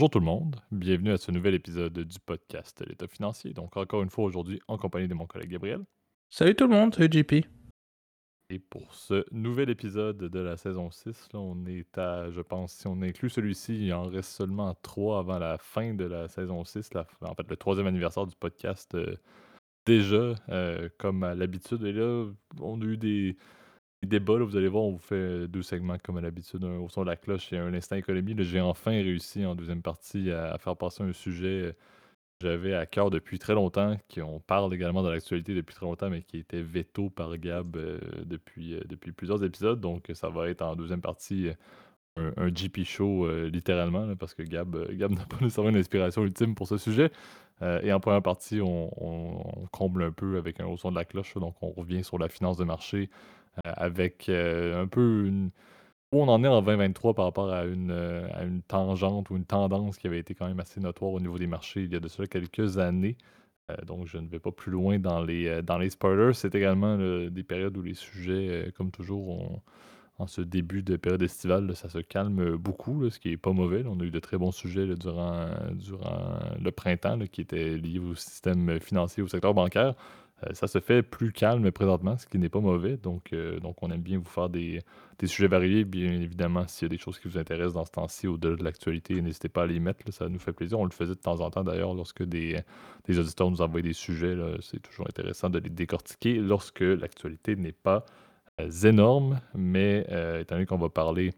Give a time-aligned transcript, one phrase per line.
[0.00, 3.52] Bonjour tout le monde, bienvenue à ce nouvel épisode du podcast L'État financier.
[3.52, 5.84] Donc encore une fois aujourd'hui en compagnie de mon collègue Gabriel.
[6.30, 7.44] Salut tout le monde, salut JP.
[8.48, 12.72] Et pour ce nouvel épisode de la saison 6, là, on est à, je pense,
[12.72, 16.64] si on inclut celui-ci, il en reste seulement trois avant la fin de la saison
[16.64, 19.16] 6, la- en fait le troisième anniversaire du podcast euh,
[19.84, 21.84] déjà, euh, comme à l'habitude.
[21.84, 22.24] Et là,
[22.58, 23.36] on a eu des,
[24.02, 26.78] des débats, là, vous allez voir, on vous fait deux segments comme à l'habitude, un
[26.78, 28.34] au son de la cloche et un instant économie.
[28.38, 31.72] J'ai enfin réussi en deuxième partie à, faire passer un sujet euh,
[32.40, 35.86] que j'avais à cœur depuis très longtemps, qui on parle également de l'actualité depuis très
[35.86, 39.80] longtemps, mais qui était veto par Gab euh, depuis, euh, depuis plusieurs épisodes.
[39.80, 41.50] Donc ça va être en deuxième partie
[42.16, 46.54] un, un GP show littéralement, parce que Gab, Gab n'a pas nécessairement une inspiration ultime
[46.54, 47.10] pour ce sujet.
[47.82, 51.04] Et en première partie, on, on- comble un peu avec un haut son de la
[51.04, 53.10] cloche, donc on revient sur la finance de marché
[53.64, 55.50] avec euh, un peu une,
[56.12, 59.36] où on en est en 2023 par rapport à une, euh, à une tangente ou
[59.36, 61.96] une tendance qui avait été quand même assez notoire au niveau des marchés il y
[61.96, 63.16] a de cela quelques années.
[63.70, 66.34] Euh, donc je ne vais pas plus loin dans les, euh, dans les spoilers.
[66.34, 69.62] C'est également des périodes où les sujets, euh, comme toujours,
[70.18, 73.84] en ce début de période estivale, ça se calme beaucoup, ce qui est pas mauvais.
[73.86, 78.14] On a eu de très bons sujets durant, durant le printemps qui étaient liés au
[78.14, 79.94] système financier, au secteur bancaire.
[80.44, 82.96] Euh, ça se fait plus calme présentement, ce qui n'est pas mauvais.
[82.96, 84.80] Donc, euh, donc on aime bien vous faire des,
[85.18, 85.84] des sujets variés.
[85.84, 88.64] Bien évidemment, s'il y a des choses qui vous intéressent dans ce temps-ci, au-delà de
[88.64, 90.00] l'actualité, n'hésitez pas à les mettre.
[90.12, 90.78] ça nous fait plaisir.
[90.78, 92.60] On le faisait de temps en temps d'ailleurs lorsque des,
[93.06, 94.36] des auditeurs nous envoyaient des sujets.
[94.60, 98.04] C'est toujours intéressant de les décortiquer lorsque l'actualité n'est pas
[98.60, 99.40] euh, énorme.
[99.54, 100.06] Mais
[100.40, 101.32] étant donné qu'on va parler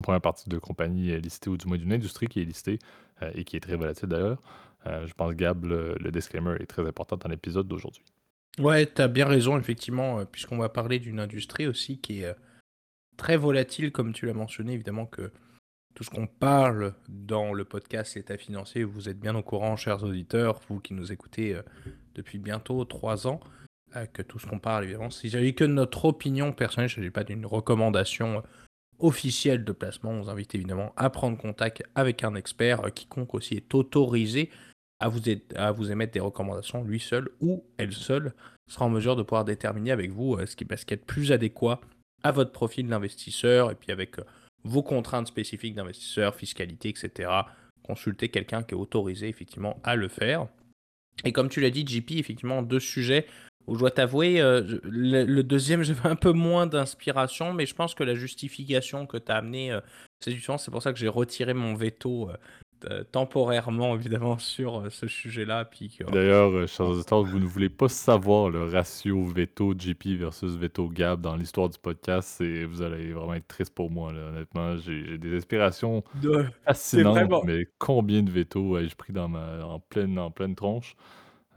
[0.00, 2.78] en première partie de compagnie listée ou du moins d'une industrie qui est listée
[3.34, 4.40] et qui est très volatile d'ailleurs,
[4.86, 8.04] euh, je pense, Gab, le, disclaimer est très important dans l'épisode d'aujourd'hui.
[8.58, 12.34] Ouais, t'as bien raison, effectivement, euh, puisqu'on va parler d'une industrie aussi qui est euh,
[13.16, 15.30] très volatile, comme tu l'as mentionné, évidemment que
[15.94, 20.02] tout ce qu'on parle dans le podcast État financier, vous êtes bien au courant, chers
[20.02, 21.60] auditeurs, vous qui nous écoutez
[22.14, 23.40] depuis bientôt trois ans,
[24.12, 27.24] que tout ce qu'on parle, évidemment, s'il s'agit que notre opinion personnelle, il ne pas
[27.24, 28.44] d'une recommandation
[29.00, 33.56] officielle de placement, on vous invite évidemment à prendre contact avec un expert, quiconque aussi
[33.56, 34.48] est autorisé
[35.00, 38.34] à vous, émettre des recommandations, lui seul ou elle seule
[38.68, 41.04] sera en mesure de pouvoir déterminer avec vous euh, ce qui, ce qui est le
[41.04, 41.80] plus adéquat
[42.22, 44.24] à votre profil d'investisseur et puis avec euh,
[44.62, 47.30] vos contraintes spécifiques d'investisseur, fiscalité, etc.
[47.82, 50.46] Consultez quelqu'un qui est autorisé effectivement à le faire.
[51.24, 53.26] Et comme tu l'as dit, JP, effectivement, deux sujets
[53.66, 57.94] où je dois t'avouer, euh, le, deuxième, j'avais un peu moins d'inspiration, mais je pense
[57.94, 59.76] que la justification que tu as amenée,
[60.20, 62.30] c'est justement, c'est pour ça que j'ai retiré mon veto
[63.12, 65.64] temporairement, évidemment, sur euh, ce sujet-là.
[65.64, 70.16] Puis que- D'ailleurs, euh, chers auditeurs, vous ne voulez pas savoir le ratio veto JP
[70.18, 74.12] versus veto Gab dans l'histoire du podcast, et vous allez vraiment être triste pour moi.
[74.12, 74.28] là.
[74.28, 79.64] Honnêtement, j'ai des inspirations De- fascinantes, vraiment- mais combien de veto ai-je pris dans ma,
[79.64, 80.94] en, pleine, en pleine tronche?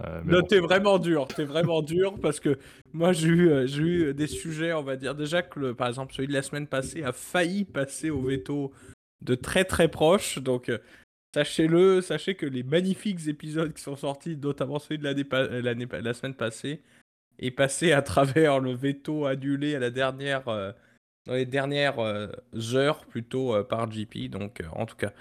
[0.03, 0.47] Euh, Non, bon.
[0.47, 2.57] t'es vraiment dur, t'es vraiment dur parce que
[2.93, 6.13] moi j'ai eu, euh, eu des sujets, on va dire déjà que le, par exemple
[6.15, 8.71] celui de la semaine passée a failli passer au veto
[9.21, 10.79] de très très proche, donc euh,
[11.33, 16.35] sachez-le, sachez que les magnifiques épisodes qui sont sortis, notamment celui de euh, la semaine
[16.35, 16.81] passée,
[17.39, 20.71] est passé à travers le veto annulé à la dernière, euh,
[21.25, 22.27] dans les dernières euh,
[22.73, 25.11] heures plutôt par JP, donc en tout cas.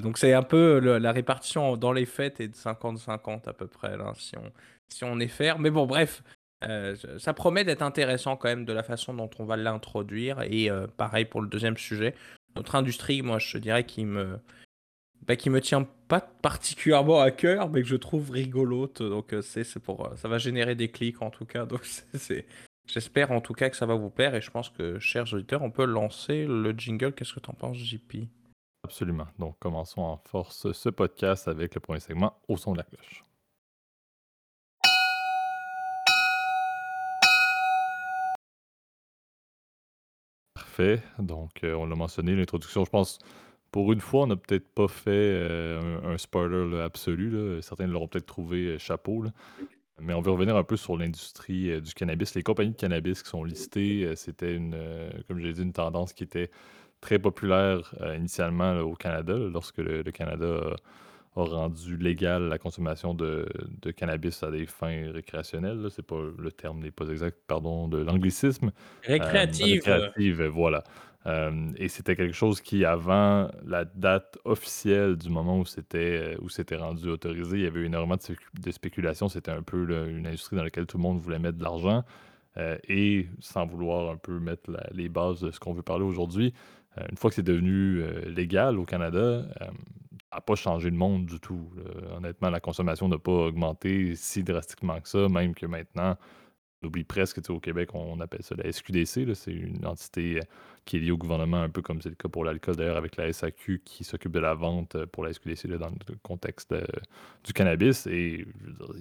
[0.00, 3.98] Donc c'est un peu la répartition dans les fêtes est de 50-50 à peu près
[3.98, 5.58] là, si on, est faire.
[5.58, 6.22] Mais bon, bref,
[7.18, 10.40] ça promet d'être intéressant quand même de la façon dont on va l'introduire.
[10.40, 12.14] Et pareil pour le deuxième sujet,
[12.56, 14.38] notre industrie, moi je dirais qui me,
[15.26, 19.02] bah, qui me tient pas particulièrement à cœur, mais que je trouve rigolote.
[19.02, 21.66] Donc euh, c'est pour, euh, ça va générer des clics en tout cas.
[21.66, 21.84] Donc
[22.14, 22.46] c'est,
[22.86, 24.34] j'espère en tout cas que ça va vous plaire.
[24.34, 27.12] Et je pense que chers auditeurs, on peut lancer le jingle.
[27.12, 28.28] Qu'est-ce que t'en penses, JP
[28.84, 29.26] Absolument.
[29.38, 33.24] Donc, commençons en force ce podcast avec le premier segment au son de la cloche.
[40.52, 41.02] Parfait.
[41.18, 43.18] Donc, euh, on l'a mentionné, l'introduction, je pense,
[43.74, 47.28] pour une fois, on n'a peut-être pas fait euh, un, un spoiler là, absolu.
[47.30, 47.60] là.
[47.60, 49.20] Certains l'auront peut-être trouvé euh, chapeau.
[49.20, 49.32] là.
[50.00, 52.36] Mais on veut revenir un peu sur l'industrie euh, du cannabis.
[52.36, 54.76] Les compagnies de cannabis qui sont listées, c'était une,
[55.26, 56.52] comme j'ai dit, une tendance qui était
[57.00, 60.76] très populaire initialement au Canada, lorsque le, le Canada
[61.34, 63.48] a, a rendu légal la consommation de,
[63.82, 65.88] de cannabis à des fins récréationnelles.
[65.90, 68.70] C'est pas le terme n'est pas exact, pardon, de l'anglicisme.
[69.02, 69.82] Récréative.
[69.84, 70.84] Récréative, voilà.
[71.26, 76.36] Euh, et c'était quelque chose qui, avant la date officielle du moment où c'était euh,
[76.42, 79.28] où c'était rendu autorisé, il y avait eu énormément de, spécu- de spéculation.
[79.30, 82.04] C'était un peu une industrie dans laquelle tout le monde voulait mettre de l'argent.
[82.56, 86.04] Euh, et sans vouloir un peu mettre la- les bases de ce qu'on veut parler
[86.04, 86.52] aujourd'hui,
[87.10, 89.44] une fois que c'est devenu légal au Canada, euh,
[90.32, 91.68] n'a pas changé le monde du tout.
[92.16, 96.16] Honnêtement, la consommation n'a pas augmenté si drastiquement que ça, même que maintenant,
[96.84, 99.34] oublie presque, au Québec, on appelle ça la SQDC.
[99.34, 100.42] C'est une entité euh,
[100.84, 103.16] qui est liée au gouvernement, un peu comme c'est le cas pour l'alcool, d'ailleurs, avec
[103.16, 106.84] la SAQ qui s'occupe de la vente euh, pour la SQDC dans le contexte euh,
[107.44, 108.06] du cannabis.
[108.06, 108.46] Et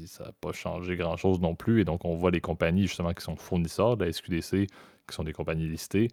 [0.06, 1.82] ça n'a pas changé grand-chose non plus.
[1.82, 5.24] Et donc, on voit les compagnies, justement, qui sont fournisseurs de la SQDC, qui sont
[5.24, 6.10] des compagnies listées,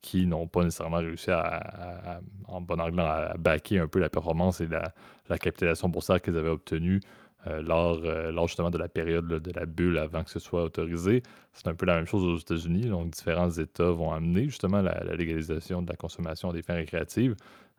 [0.00, 4.60] qui n'ont pas nécessairement réussi à, en bon anglais, à backer un peu la performance
[4.60, 4.94] et la,
[5.28, 7.00] la capitalisation boursière qu'ils avaient obtenue
[7.46, 11.22] euh, euh, lors, justement de la période de la bulle avant que ce soit autorisé.
[11.52, 12.86] C'est un peu la même chose aux États-Unis.
[12.86, 17.34] Donc, différents États vont amener justement la, légalisation de la consommation des fins récréatives.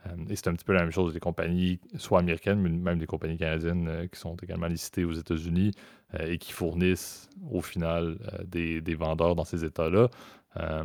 [0.08, 2.98] Euh, et c'est un petit peu la même chose des compagnies, soit américaines, mais même
[2.98, 5.72] des compagnies canadiennes qui sont également listées aux États-Unis
[6.20, 10.10] et qui fournissent au final des, vendeurs dans ces États-là.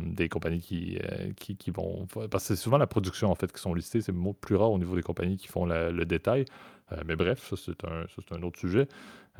[0.01, 0.99] des compagnies qui,
[1.35, 2.07] qui, vont.
[2.29, 4.01] Parce que c'est souvent la production en fait qui sont listées.
[4.01, 6.45] C'est plus rare au niveau des compagnies qui font le détail.
[6.91, 8.87] Euh, mais bref, ça, c'est un, autre sujet.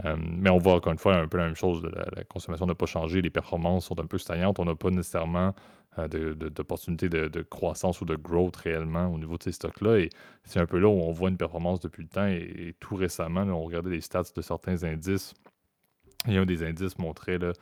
[0.05, 1.81] Euh, mais on voit encore une fois un peu la même chose.
[2.15, 4.59] La, consommation n'a pas changé, les performances sont un peu stagnantes.
[4.59, 5.55] On n'a pas nécessairement
[5.97, 9.99] euh, d'opportunités de, croissance ou de growth réellement au niveau de ces stocks-là.
[9.99, 10.09] Et
[10.43, 12.27] c'est un peu là où on voit une performance depuis le temps.
[12.27, 15.33] Et, tout récemment, on regardait les stats de certains indices.
[16.27, 17.53] Et un des indices montrait là,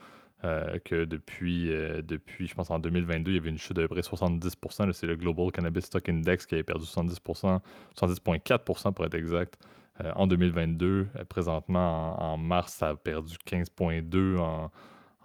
[0.42, 1.68] que depuis,
[2.02, 5.16] depuis, je pense, en 2022, il y avait une chute de près 70% C'est le
[5.16, 7.60] Global Cannabis Stock Index qui avait perdu 70%
[7.96, 9.58] 70,4% pour être exact.
[10.04, 11.08] Euh, en 2022.
[11.16, 14.70] Euh, présentement, en, mars, ça a perdu 15,2 en,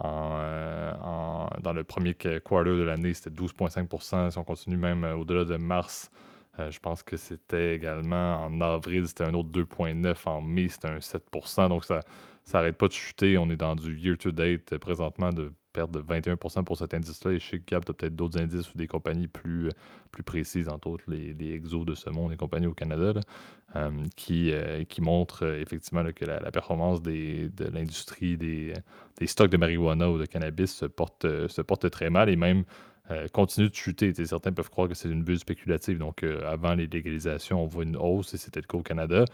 [0.04, 0.94] euh,
[1.62, 6.10] dans le premier quarter de l'année, c'était 12,5% Si on continue même au-delà de mars,
[6.58, 10.98] je pense que c'était également en avril, c'était un autre 2,9 En mai, c'était un
[10.98, 12.00] 7% Donc ça
[12.54, 13.38] n'arrête pas de chuter.
[13.38, 17.32] On est dans du year-to-date présentement de perte de 21% pour cet indice-là.
[17.32, 19.70] Et chez Gap, tu as peut-être d'autres indices ou des compagnies plus,
[20.12, 23.14] plus précises, entre autres les, les exos de ce monde, les compagnies au Canada,
[23.76, 28.74] euh, qui, euh, qui montrent euh, effectivement que la, performance de l'industrie des,
[29.18, 32.64] des, stocks de marijuana ou de cannabis se porte, se porte très mal et même
[33.34, 34.14] continue de chuter.
[34.14, 35.98] certains peuvent croire que c'est une bulle spéculative.
[35.98, 39.26] Donc, avant les légalisations, on voit une hausse et c'était le cas au Canada.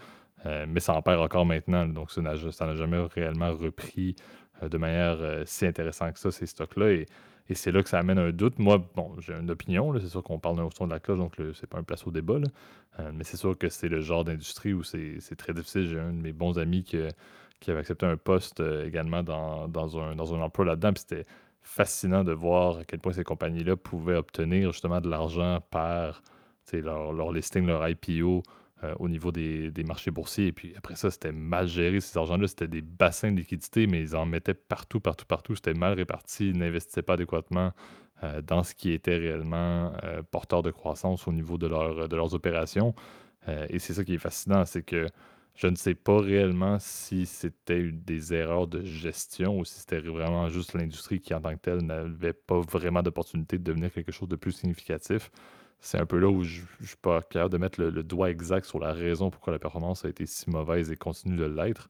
[0.44, 1.86] Mais ça en perd encore maintenant.
[1.86, 4.16] Donc, ça n'a jamais réellement repris
[4.62, 6.90] de manière si intéressante que ça, ces stocks-là.
[6.90, 7.06] Et,
[7.54, 8.58] c'est là que ça amène un doute.
[8.58, 9.98] Moi, bon, j'ai une opinion.
[9.98, 12.10] C'est sûr qu'on parle d'un son de la cloche, donc c'est pas un place au
[12.10, 12.38] débat.
[13.14, 15.88] mais c'est sûr que c'est le genre d'industrie où c'est très difficile.
[15.88, 16.98] J'ai un de mes bons amis qui,
[17.70, 20.92] avait accepté un poste également dans, un, emploi là-dedans.
[20.96, 21.24] C'était
[21.62, 26.22] fascinant de voir à quel point ces compagnies-là pouvaient obtenir justement de l'argent par
[26.72, 28.42] leur listing, leur IPO
[28.84, 30.46] euh, au niveau des, marchés boursiers.
[30.46, 32.46] Et puis après ça, c'était mal géré, ces argents-là.
[32.46, 35.56] C'était des bassins de liquidité, mais ils en mettaient partout, partout, partout.
[35.56, 36.50] C'était mal réparti.
[36.50, 37.72] Ils n'investissaient pas adéquatement
[38.22, 42.34] euh, dans ce qui était réellement euh, porteur de croissance au niveau de, de leurs
[42.34, 42.94] opérations.
[43.68, 45.06] et c'est ça qui est fascinant, c'est que
[45.54, 50.48] je ne sais pas réellement si c'était des erreurs de gestion ou si c'était vraiment
[50.48, 54.28] juste l'industrie qui, en tant que telle, n'avait pas vraiment d'opportunité de devenir quelque chose
[54.28, 55.32] de plus significatif
[55.80, 58.66] c'est un peu là où je ne suis pas capable de mettre le, doigt exact
[58.66, 61.88] sur la raison pourquoi la performance a été si mauvaise et continue de l'être.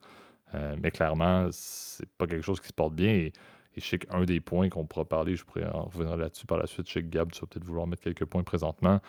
[0.53, 3.11] Euh, mais clairement, c'est pas quelque chose qui se porte bien.
[3.11, 3.33] Et,
[3.77, 6.67] je sais qu'un des points qu'on pourra parler, je pourrais en revenir là-dessus par la
[6.67, 6.89] suite.
[6.89, 8.99] chez Gab, tu vas peut-être vouloir mettre quelques points présentement.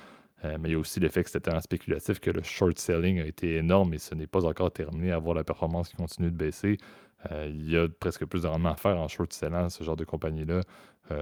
[0.45, 3.21] Euh, mais il y a aussi l'effet que c'était tellement spéculatif que le short selling
[3.21, 6.31] a été énorme et ce n'est pas encore terminé à voir la performance qui continue
[6.31, 6.79] de baisser.
[7.31, 9.97] Euh, il y a presque plus de rendement à faire en short selling, ce genre
[9.97, 10.61] de compagnie-là,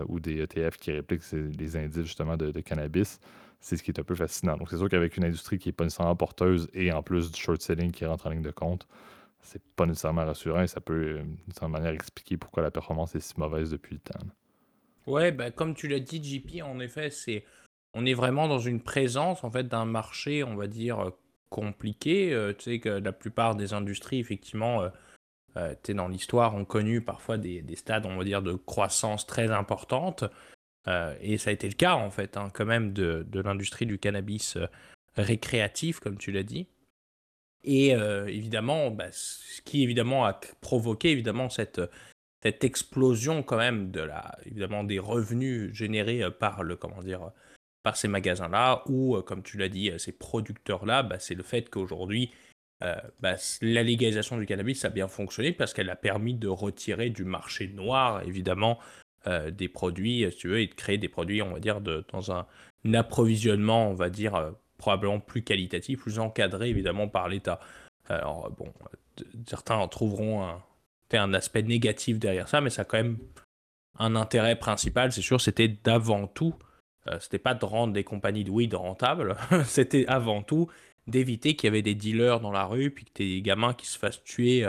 [0.06, 3.18] ou des ETF qui répliquent les indices justement de cannabis
[3.60, 4.56] c'est ce qui est un peu fascinant.
[4.56, 7.40] Donc, c'est sûr qu'avec une industrie qui n'est pas nécessairement porteuse et en plus du
[7.40, 8.86] short selling qui rentre en ligne de compte,
[9.40, 13.14] c'est pas nécessairement rassurant et ça peut, euh, d'une certaine manière, expliquer pourquoi la performance
[13.14, 14.26] est si mauvaise depuis le temps.
[15.06, 17.44] Ouais, bah, comme tu l'as dit, JP, en effet, c'est
[17.94, 21.12] on est vraiment dans une présence en fait d'un marché, on va dire,
[21.48, 22.32] compliqué.
[22.32, 24.82] Euh, tu sais que la plupart des industries, effectivement,
[25.56, 29.50] euh, dans l'histoire, ont connu parfois des, des, stades, on va dire, de croissance très
[29.50, 30.24] importante.
[30.88, 33.98] Euh, et ça a été le cas, en fait, hein, quand même, de, l'industrie du
[33.98, 34.66] cannabis euh,
[35.16, 36.66] récréatif, comme tu l'as dit.
[37.64, 41.80] Et euh, évidemment, bah, ce qui évidemment a provoqué évidemment cette,
[42.42, 47.32] cette explosion quand même de la, évidemment des revenus générés par le comment dire
[47.82, 52.30] par ces magasins-là ou comme tu l'as dit ces producteurs-là, bah, c'est le fait qu'aujourd'hui
[52.80, 57.24] bah, la légalisation du cannabis a bien fonctionné parce qu'elle a permis de retirer du
[57.24, 58.78] marché noir évidemment
[59.28, 62.02] euh, des produits, si tu veux, et de créer des produits, on va dire, de,
[62.12, 62.46] dans un,
[62.94, 67.60] approvisionnement, on va dire, euh, probablement plus qualitatif, plus encadré, évidemment, par l'État.
[68.08, 68.72] Alors, bon,
[69.46, 70.46] certains en trouveront
[71.12, 73.18] un, aspect négatif derrière ça, mais ça a quand même
[73.98, 76.54] un intérêt principal, c'est sûr, c'était d'avant tout,
[77.08, 80.70] euh, c'était pas de rendre des compagnies de weed rentables, c'était avant tout
[81.06, 83.98] d'éviter qu'il y avait des dealers dans la rue, puis que des gamins qui se
[83.98, 84.66] fassent tuer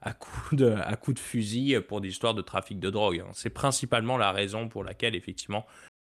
[0.00, 0.74] à coups de,
[1.18, 3.20] fusil pour des histoires de trafic de drogue.
[3.26, 3.30] Hein.
[3.32, 5.66] C'est principalement la raison pour laquelle, effectivement,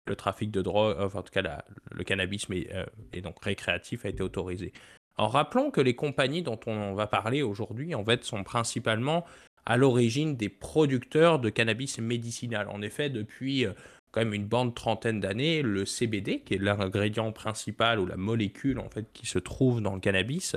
[0.06, 2.68] le trafic de drogue, en tout cas, le cannabis mais,
[3.14, 4.72] et donc récréatif a été autorisé.
[5.18, 9.26] En rappelons que les compagnies dont on va parler aujourd'hui, en fait, sont principalement
[9.66, 12.70] à l'origine des producteurs de cannabis médicinal.
[12.70, 13.74] En effet, depuis euh,
[14.12, 18.80] quand même une bande trentaine d'années, le CBD, qui est l'ingrédient principal ou la molécule
[18.80, 20.56] en fait qui se trouve dans le cannabis,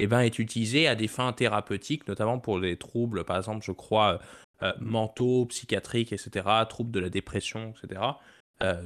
[0.00, 3.72] eh ben, est utilisé à des fins thérapeutiques, notamment pour les troubles, par exemple, je
[3.72, 4.14] crois,
[4.62, 8.00] euh, euh, mentaux, psychiatriques, etc., troubles de la dépression, etc.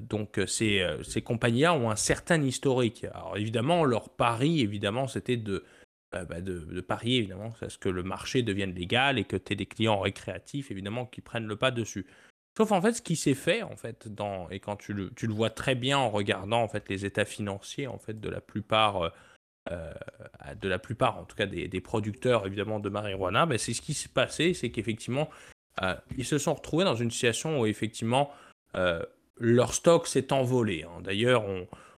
[0.02, 0.86] donc ces,
[1.24, 3.04] compagnies-là ont un certain historique.
[3.12, 5.64] Alors évidemment, leur pari, évidemment, c'était de
[6.14, 9.52] euh, bah, de, parier évidemment à ce que le marché devienne légal et que tu
[9.52, 12.06] aies des clients récréatifs évidemment qui prennent le pas dessus.
[12.56, 15.26] Sauf en fait ce qui s'est fait en fait dans et quand tu le, tu
[15.26, 18.40] le, vois très bien en regardant en fait les états financiers en fait de la
[18.40, 19.10] plupart euh, euh,
[19.70, 23.94] de la plupart en tout cas des, producteurs évidemment de marijuana, bah, c'est ce qui
[23.94, 25.30] s'est passé, c'est qu'effectivement
[26.16, 28.30] ils se sont retrouvés dans une situation où effectivement
[29.38, 30.84] leur stock s'est envolé.
[30.84, 31.00] Hein.
[31.02, 31.44] D'ailleurs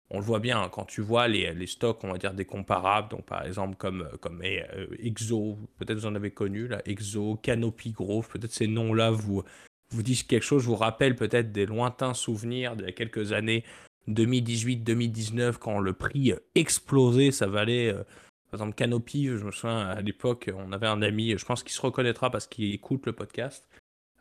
[0.09, 3.09] on le voit bien hein, quand tu vois les, stocks, on va dire des comparables,
[3.09, 7.91] donc par exemple comme, comme euh, Exo, peut-être vous en avez connu, là, Exo, Canopy
[7.91, 9.43] Grove, peut-être ces noms-là vous,
[9.91, 13.63] disent quelque chose, vous rappelle peut-être des lointains souvenirs d'il y a quelques années,
[14.09, 18.03] 2018-2019, quand le prix explosait, ça valait, euh,
[18.51, 21.73] par exemple Canopy, je me souviens à l'époque, on avait un ami, je pense qu'il
[21.73, 23.67] se reconnaîtra parce qu'il écoute le podcast,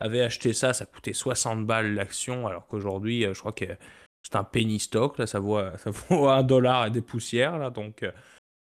[0.00, 3.66] avait acheté ça, ça coûtait 60 balles l'action, alors qu'aujourd'hui, euh, je crois que
[4.22, 7.70] c'est un penny stock, là, ça vaut, ça vaut un dollar et des poussières, là,
[7.70, 8.12] donc euh,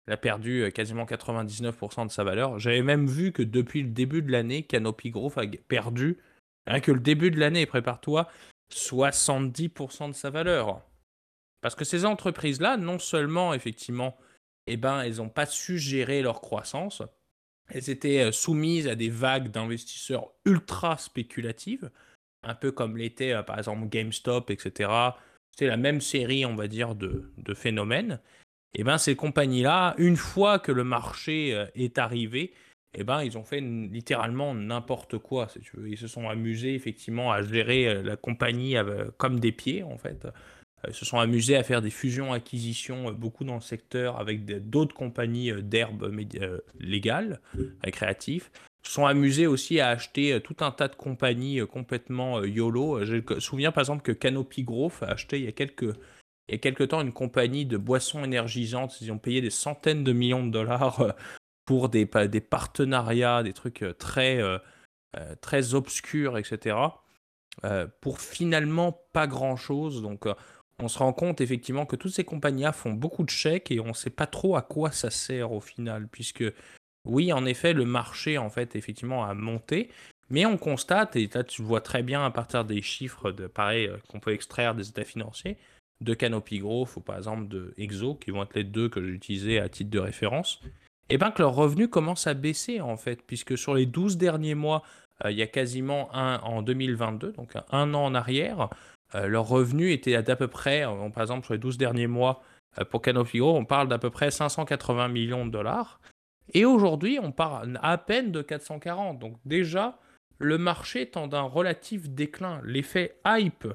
[0.08, 2.60] il a perdu euh, quasiment 99% de sa valeur.
[2.60, 6.18] J'avais même vu que depuis le début de l'année, Canopy Growth a perdu,
[6.68, 8.30] rien que le début de l'année, prépare-toi,
[8.72, 10.82] 70% de sa valeur.
[11.64, 14.18] Parce que ces entreprises-là, non seulement, effectivement,
[14.68, 17.02] eh ben, elles n'ont pas su gérer leur croissance,
[17.70, 21.90] elles étaient euh, soumises à des vagues d'investisseurs ultra spéculatives,
[22.44, 24.92] un peu comme l'était par exemple GameStop, etc.,
[25.56, 28.20] c'est la même série, on va dire, de, phénomènes,
[28.76, 32.54] et eh ben ces compagnies-là, une fois que le marché euh, est arrivé,
[32.96, 35.48] eh ben ils ont fait littéralement n'importe quoi.
[35.48, 35.90] Si tu veux.
[35.90, 38.76] Ils se sont amusés effectivement à gérer euh, la compagnie
[39.18, 40.28] comme des pieds en fait.
[40.88, 45.52] Euh, se sont amusés à faire des fusions-acquisitions beaucoup dans le secteur avec d'autres compagnies
[45.62, 46.12] d'herbes
[46.80, 47.42] légales,
[47.84, 48.50] récréatives
[48.90, 53.06] sont amusés aussi à acheter euh, tout un tas de compagnies euh, complètement euh, YOLO.
[53.06, 55.96] Je me souviens par exemple que Canopy Growth a acheté il y a quelques,
[56.48, 59.00] il y a quelques temps une compagnie de boissons énergisantes.
[59.02, 61.16] Ils ont payé des centaines de millions de dollars
[61.66, 64.42] pour des, des partenariats, des trucs très,
[65.40, 66.76] très obscurs, etc.
[68.02, 70.02] pour finalement pas grand-chose.
[70.02, 70.28] Donc
[70.84, 73.88] on se rend compte effectivement que toutes ces compagnies font beaucoup de chèques et on
[73.88, 76.44] ne sait pas trop à quoi ça sert au final, puisque
[77.06, 79.90] oui, en effet, le marché, en fait, effectivement, a monté.
[80.30, 83.88] Mais on constate, et là tu vois très bien à partir des chiffres de pareil
[83.88, 85.58] euh, qu'on peut extraire des états financiers,
[86.02, 89.12] de Canopy Growth ou par exemple de Exo, qui vont être les deux que j'ai
[89.12, 92.98] utilisés à titre de référence, et eh bien que leurs revenus commencent à baisser en
[92.98, 94.82] fait, puisque sur les 12 derniers mois,
[95.24, 98.70] euh, il y a quasiment un en 2022, donc un an en arrière,
[99.14, 102.42] leurs revenus étaient à d'à peu près, par exemple sur les 12 derniers mois,
[102.90, 106.00] pour Canopy on parle d'à peu près 580 millions de dollars.
[106.54, 109.20] Et aujourd'hui, on parle à peine de 440.
[109.20, 110.00] Donc déjà,
[110.40, 112.62] le marché tend d'un relatif déclin.
[112.64, 113.68] L'effet hype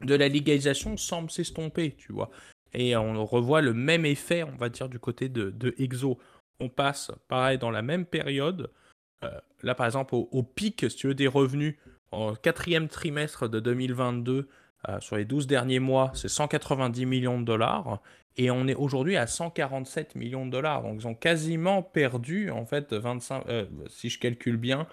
[0.00, 2.30] de la légalisation semble s'estomper, tu vois.
[2.72, 6.18] Et on revoit le même effet, on va dire, du côté de, Exo.
[6.60, 8.70] On passe, pareil, dans la même période.
[9.24, 11.76] Euh, là, par exemple, au, pic, si tu veux, des revenus,
[12.12, 14.48] au quatrième trimestre de 2022,
[14.88, 18.00] euh, sur les 12 derniers mois, c'est 190 millions de dollars.
[18.36, 20.82] Et on est aujourd'hui à 147 millions de dollars.
[20.82, 24.86] Donc ils ont quasiment perdu, en fait, 25, euh, si je calcule bien,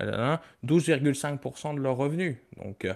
[0.00, 2.36] 12,5% de leurs revenus.
[2.56, 2.94] Donc euh,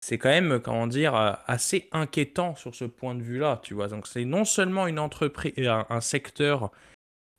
[0.00, 3.88] c'est quand même, comment dire, assez inquiétant sur ce point de vue-là, tu vois.
[3.88, 6.70] Donc c'est non seulement une entreprise, un, secteur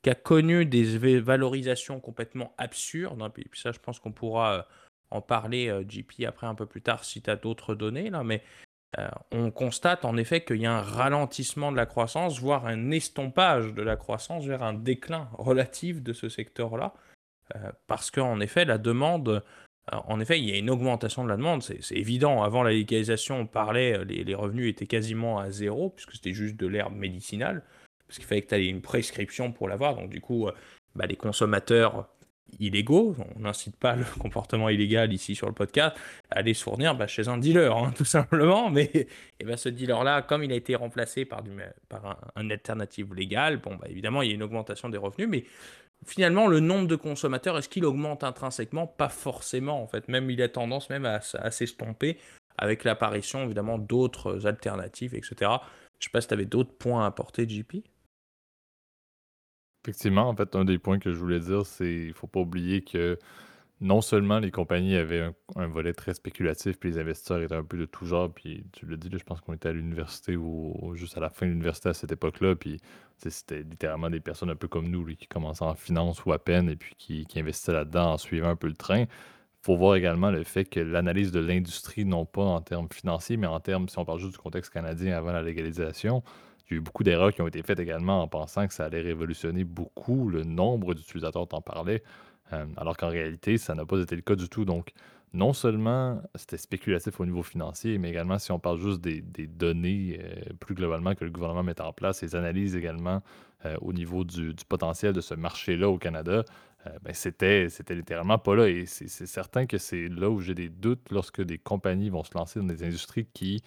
[0.02, 4.66] qui a connu des valorisations complètement absurdes, hein, puis, ça je pense qu'on pourra
[5.10, 8.42] en parler, JP, après un peu plus tard si tu as d'autres données, là, mais
[8.98, 12.90] euh, on constate en effet qu'il y a un ralentissement de la croissance, voire un
[12.90, 16.94] estompage de la croissance vers un déclin relatif de ce secteur-là,
[17.54, 19.42] euh, parce qu'en effet, la demande,
[19.92, 22.42] euh, en effet, il y a une augmentation de la demande, c'est évident.
[22.42, 26.66] Avant la légalisation, on parlait, les, revenus étaient quasiment à zéro, puisque c'était juste de
[26.66, 27.64] l'herbe médicinale,
[28.06, 30.48] parce qu'il fallait que tu aies une prescription pour l'avoir, donc du coup,
[30.94, 32.08] bah, les consommateurs
[32.58, 33.16] illégaux.
[33.36, 35.96] On n'incite pas le comportement illégal ici sur le podcast
[36.30, 38.70] à aller se fournir bah, chez un dealer, hein, tout simplement.
[38.70, 38.90] Mais
[39.40, 41.50] et ben, ce dealer-là, comme il a été remplacé par, du,
[41.88, 45.44] par un, alternative légal, bon, bah, évidemment, il y a une augmentation des revenus, mais
[46.06, 48.86] finalement, le nombre de consommateurs, est-ce qu'il augmente intrinsèquement?
[48.86, 50.08] Pas forcément, en fait.
[50.08, 52.18] Même il a tendance même à, à s'estomper
[52.58, 55.50] avec l'apparition, évidemment, d'autres alternatives, etc.
[55.98, 57.82] Je sais pas si tu avais d'autres points à apporter, JP
[59.86, 62.82] Effectivement, en fait, un des points que je voulais dire, c'est il faut pas oublier
[62.82, 63.20] que
[63.80, 67.78] non seulement les compagnies avaient un, volet très spéculatif, puis les investisseurs étaient un peu
[67.78, 71.16] de tout genre, puis tu le dis, je pense qu'on était à l'université ou, juste
[71.16, 72.80] à la fin de l'université à cette époque-là, puis
[73.18, 76.68] c'était littéralement des personnes un peu comme nous qui commençaient en finance ou à peine,
[76.68, 79.02] et puis qui, qui investissaient là-dedans en suivant un peu le train.
[79.02, 79.06] Il
[79.62, 83.46] faut voir également le fait que l'analyse de l'industrie, non pas en termes financiers, mais
[83.46, 86.24] en termes, si on parle juste du contexte canadien avant la légalisation,
[86.68, 88.84] il y a eu beaucoup d'erreurs qui ont été faites également en pensant que ça
[88.84, 92.02] allait révolutionner beaucoup le nombre d'utilisateurs, t'en parlais,
[92.52, 94.64] euh, alors qu'en réalité, ça n'a pas été le cas du tout.
[94.64, 94.92] Donc,
[95.32, 100.18] non seulement c'était spéculatif au niveau financier, mais également si on parle juste des, données
[100.20, 103.22] euh, plus globalement que le gouvernement met en place, les analyses également
[103.64, 106.44] euh, au niveau du, potentiel de ce marché-là au Canada,
[107.02, 108.68] ben c'était, c'était littéralement pas là.
[108.68, 112.30] Et c'est, certain que c'est là où j'ai des doutes lorsque des compagnies vont se
[112.38, 113.60] lancer dans des industries qui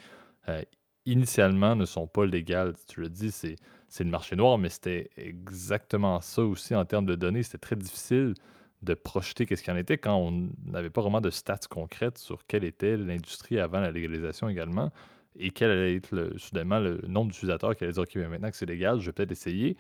[1.12, 2.76] initialement ne sont pas légales.
[2.88, 3.56] Tu le dis, c'est,
[3.88, 7.44] c'est le marché noir, mais c'était exactement ça aussi en termes de données.
[7.44, 8.34] C'était très difficile
[8.82, 12.18] de projeter qu'est-ce qu'il y en était quand on n'avait pas vraiment de stats concrètes
[12.18, 14.92] sur quelle était l'industrie avant la légalisation également
[15.38, 18.50] et quel allait être le, soudainement le nombre d'utilisateurs qui allaient dire OK, mais maintenant
[18.50, 19.78] que c'est légal, je vais peut-être essayer.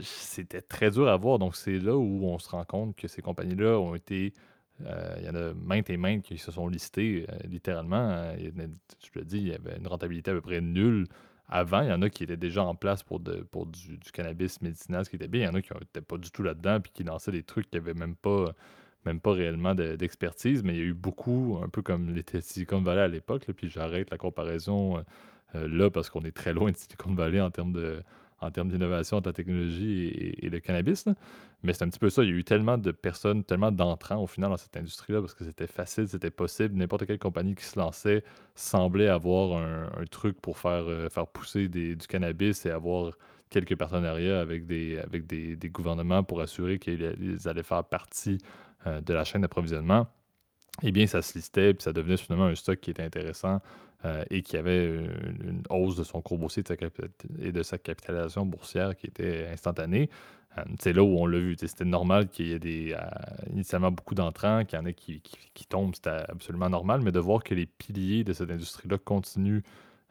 [0.00, 1.38] C'était très dur à voir.
[1.38, 4.32] Donc, c'est là où on se rend compte que ces compagnies-là ont été
[5.18, 8.10] il y en a maintes et maintes qui se sont listées euh, littéralement.
[8.10, 11.06] Euh, je le dis, il y avait une rentabilité à peu près nulle
[11.48, 11.82] avant.
[11.82, 15.16] Il y en a qui étaient déjà en place pour, du, cannabis médicinal, ce qui
[15.16, 15.42] était bien.
[15.42, 17.70] Il y en a qui n'étaient pas du tout là-dedans puis qui lançaient des trucs
[17.70, 18.52] qui n'avaient même pas,
[19.04, 20.62] même pas réellement d'expertise.
[20.62, 23.46] mais il y a eu beaucoup, un peu comme les Silicon Valley à l'époque.
[23.56, 25.04] Puis j'arrête la comparaison
[25.54, 28.02] là parce qu'on est très loin de Silicon Valley en termes de
[28.42, 30.08] en termes d'innovation de la technologie
[30.42, 31.06] et, le cannabis.
[31.62, 32.22] Mais c'est un petit peu ça.
[32.22, 35.34] Il y a eu tellement de personnes, tellement d'entrants au final dans cette industrie-là parce
[35.34, 36.76] que c'était facile, c'était possible.
[36.76, 38.24] N'importe quelle compagnie qui se lançait
[38.54, 43.12] semblait avoir un, truc pour faire, euh, faire pousser du cannabis et avoir
[43.48, 48.38] quelques partenariats avec des, avec des, gouvernements pour assurer qu'ils allaient faire partie
[48.86, 50.08] euh, de la chaîne d'approvisionnement.
[50.82, 53.60] Eh bien, ça se listait, puis ça devenait finalement un stock qui était intéressant
[54.04, 56.64] euh, et qui avait une, hausse de son cours boursier
[57.38, 60.10] et de sa capitalisation boursière qui était instantanée.
[60.58, 61.54] Euh, c'est là où on l'a vu.
[61.56, 62.98] C'était normal qu'il y ait des, euh,
[63.52, 65.22] initialement beaucoup d'entrants, qu'il y en ait qui,
[65.68, 69.62] tombent, c'était absolument normal, mais de voir que les piliers de cette industrie-là continuent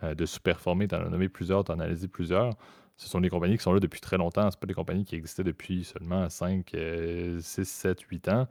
[0.02, 2.56] de sous-performer, tu en as nommé plusieurs, tu en as analysé plusieurs.
[2.96, 4.50] Ce sont des compagnies qui sont là depuis très longtemps.
[4.50, 6.76] Ce pas des compagnies qui existaient depuis seulement 5,
[7.40, 8.48] 6, 7, 8 ans.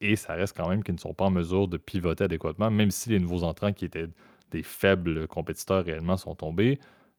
[0.00, 2.92] et ça reste quand même qu'ils ne sont pas en mesure de pivoter adéquatement, même
[2.92, 4.08] si les nouveaux entrants qui étaient
[4.52, 6.78] des faibles compétiteurs réellement sont tombés.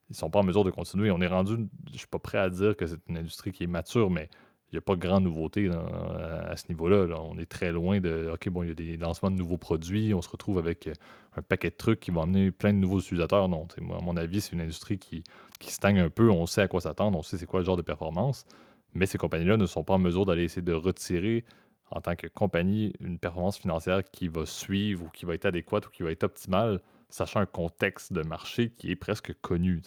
[0.10, 1.12] Ils ne sont pas en mesure de continuer.
[1.12, 1.54] On est rendu,
[1.88, 4.30] je ne suis pas prêt à dire que c'est une industrie qui est mature, mais
[4.74, 7.06] il n'y a pas de grande nouveauté à ce niveau-là.
[7.22, 10.14] On est très loin de OK, bon, il y a des lancements de nouveaux produits,
[10.16, 10.94] on se retrouve avec euh,
[11.38, 13.48] un paquet de trucs qui vont amener plein de nouveaux utilisateurs.
[13.50, 15.24] Non, moi, à mon avis, c'est une industrie qui,
[15.60, 16.32] qui stagne un peu.
[16.32, 18.46] On sait à quoi s'attendre, on sait c'est quoi le genre de performance,
[18.96, 21.46] mais ces compagnies-là ne sont pas en mesure d'aller essayer de retirer
[21.92, 25.86] en tant que compagnie une performance financière qui va suivre ou qui va être adéquate
[25.86, 26.82] ou qui va être optimale
[27.14, 29.84] sachant un contexte de marché qui est presque connu.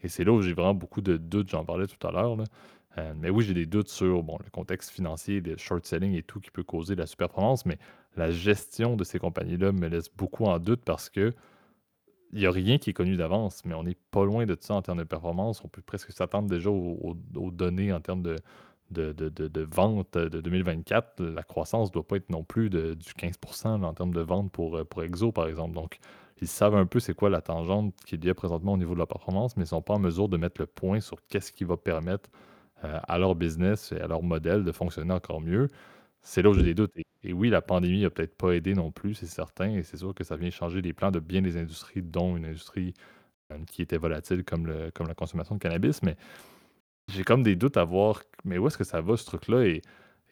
[0.00, 2.38] Et c'est là où j'ai vraiment beaucoup de doutes, j'en parlais tout à l'heure.
[2.96, 6.40] Euh, mais oui, j'ai des doutes sur le contexte financier, le short selling et tout
[6.40, 7.78] qui peut causer de la super-performance, mais
[8.16, 11.34] la gestion de ces compagnies-là me laisse beaucoup en doute parce que
[12.32, 14.72] il n'y a rien qui est connu d'avance, mais on n'est pas loin de ça
[14.72, 15.62] en termes de performance.
[15.64, 17.14] On peut presque s'attendre déjà aux,
[17.50, 18.36] données en termes de,
[18.90, 21.22] de, vente de 2024.
[21.22, 24.50] La croissance ne doit pas être non plus de, du 15% en termes de vente
[24.50, 25.74] pour, pour Exo, par exemple.
[25.74, 25.98] Donc,
[26.42, 29.00] ils savent un peu c'est quoi la tangente qu'il y a présentement au niveau de
[29.00, 31.52] la performance, mais ils ne sont pas en mesure de mettre le point sur qu'est-ce
[31.52, 32.30] qui va permettre
[32.84, 35.68] euh, à leur business et à leur modèle de fonctionner encore mieux.
[36.22, 36.92] C'est là où j'ai des doutes.
[37.24, 40.14] Et, oui, la pandémie n'a peut-être pas aidé non plus, c'est certain, et c'est sûr
[40.14, 42.94] que ça vient changer les plans de bien des industries, dont une industrie
[43.52, 46.16] euh, qui était volatile comme, la consommation de cannabis, mais
[47.08, 49.82] j'ai comme des doutes à voir, mais où est-ce que ça va ce truc-là, et,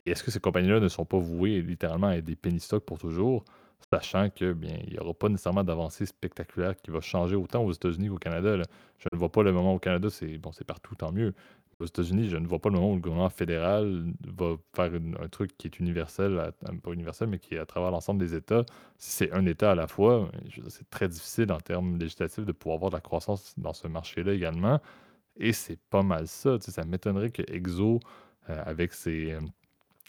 [0.07, 2.85] et est-ce que ces compagnies-là ne sont pas vouées littéralement à être des penny stocks
[2.85, 3.45] pour toujours?
[3.93, 7.73] Sachant que bien, il n'y aura pas nécessairement d'avancée spectaculaire qui va changer autant aux
[7.73, 8.57] États-Unis qu'au Canada.
[8.99, 11.35] Je ne vois pas le moment au Canada, c'est bon, partout, tant mieux.
[11.81, 15.29] Aux États-Unis, je ne vois pas le moment où le gouvernement fédéral va faire un
[15.29, 18.65] truc qui est universel, pas universel, mais qui est à travers l'ensemble des États.
[18.99, 20.31] Si c'est un État à la fois,
[20.69, 24.35] c'est très difficile en termes législatifs de pouvoir avoir de la croissance dans ce marché-là
[24.35, 24.79] également.
[25.37, 26.59] Et c'est pas mal ça.
[26.61, 28.01] Ça m'étonnerait que Exo,
[28.51, 29.39] euh, avec ses,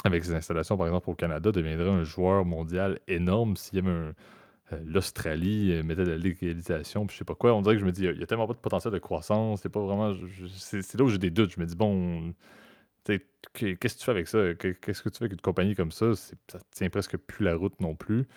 [0.03, 4.13] avec ses installations, par exemple, au Canada, deviendrait un joueur mondial énorme s'il y avait
[4.73, 7.53] euh, l'Australie euh, mettait de la légalisation, puis je sais pas quoi.
[7.53, 9.61] On dirait que je me dis, il y, a tellement pas de potentiel de croissance,
[9.61, 10.15] c'est pas vraiment.
[10.57, 11.51] C'est là où j'ai des doutes.
[11.55, 12.33] Je me dis, bon,
[13.05, 14.53] qu'est-ce que tu fais avec ça?
[14.55, 16.15] Qu'est-ce que tu fais avec une compagnie comme ça?
[16.15, 18.27] Ça tient presque plus la route non plus.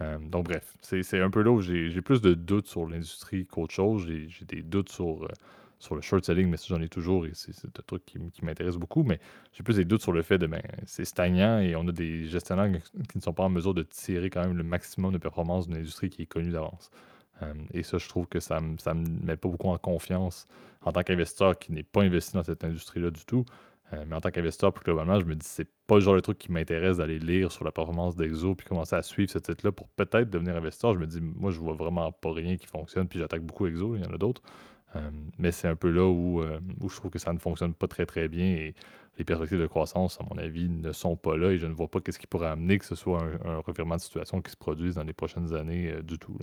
[0.00, 3.74] Euh, donc, bref, c'est un peu là où j'ai plus de doutes sur l'industrie qu'autre
[3.74, 4.06] chose.
[4.06, 5.28] J'ai des doutes sur
[5.80, 8.76] sur le short selling, mais ça, j'en ai toujours et c'est un truc qui, m'intéresse
[8.76, 9.02] beaucoup.
[9.02, 9.18] Mais
[9.52, 12.26] j'ai plus des doutes sur le fait de ben, c'est stagnant et on a des
[12.26, 12.70] gestionnaires
[13.08, 15.78] qui ne sont pas en mesure de tirer quand même le maximum de performance d'une
[15.78, 16.90] industrie qui est connue d'avance.
[17.42, 20.46] Euh, et ça, je trouve que ça ne me met pas beaucoup en confiance
[20.82, 23.46] en tant qu'investisseur qui n'est pas investi dans cette industrie-là du tout.
[23.92, 26.20] Euh, mais en tant qu'investisseur, plus globalement, je me dis c'est pas le genre de
[26.20, 29.72] truc qui m'intéresse d'aller lire sur la performance d'Exo puis commencer à suivre ce titre-là
[29.72, 30.94] pour peut-être devenir investisseur.
[30.94, 33.96] Je me dis, moi, je vois vraiment pas rien qui fonctionne, puis j'attaque beaucoup Exo,
[33.96, 34.42] il y en a d'autres.
[34.96, 37.74] Euh, mais c'est un peu là où, euh, où je trouve que ça ne fonctionne
[37.74, 38.74] pas très très bien et
[39.18, 41.88] les perspectives de croissance, à mon avis, ne sont pas là et je ne vois
[41.88, 44.94] pas qu'est-ce qui pourrait amener que ce soit un, revirement de situation qui se produise
[44.94, 46.36] dans les prochaines années euh, du tout.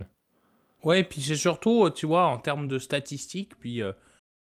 [0.83, 3.93] Ouais, puis c'est surtout, tu vois, en termes de statistiques, puis je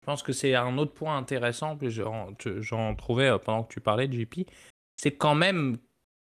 [0.07, 4.19] pense que c'est un autre point intéressant, puis j'en trouvais pendant que tu parlais de
[4.19, 4.49] JP,
[4.97, 5.77] c'est quand même,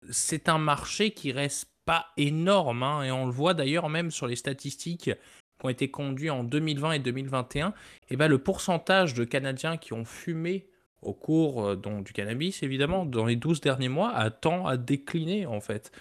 [0.08, 4.26] c'est un marché qui reste pas énorme, hein, et on le voit d'ailleurs même sur
[4.26, 5.10] les statistiques
[5.60, 7.72] qui ont été conduits en 2020 et 2021, et
[8.10, 10.66] eh ben, le pourcentage de Canadiens qui ont fumé
[11.02, 15.46] au cours euh, du cannabis, évidemment, dans les 12 derniers mois, a tend à décliner,
[15.46, 15.92] en fait.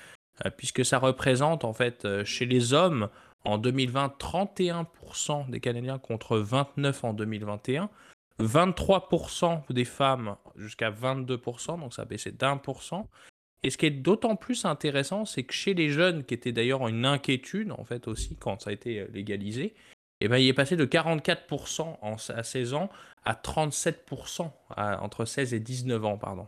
[0.45, 3.09] Euh, puisque ça représente, en fait, euh, chez les hommes,
[3.45, 7.89] en 2020, 31% des Canadiens contre 29% en 2021.
[8.39, 13.09] 23% des femmes jusqu'à 22%, donc ça a baissé d'un pour cent.
[13.63, 16.87] Et ce qui est d'autant plus intéressant, c'est que chez les jeunes, qui était d'ailleurs
[16.87, 19.73] une inquiétude en fait aussi quand ça a été euh, légalisé,
[20.21, 22.89] eh ben, il est passé de 44% en, à 16 ans
[23.25, 26.17] à 37% entre 16 et 19 ans.
[26.17, 26.47] Pardon.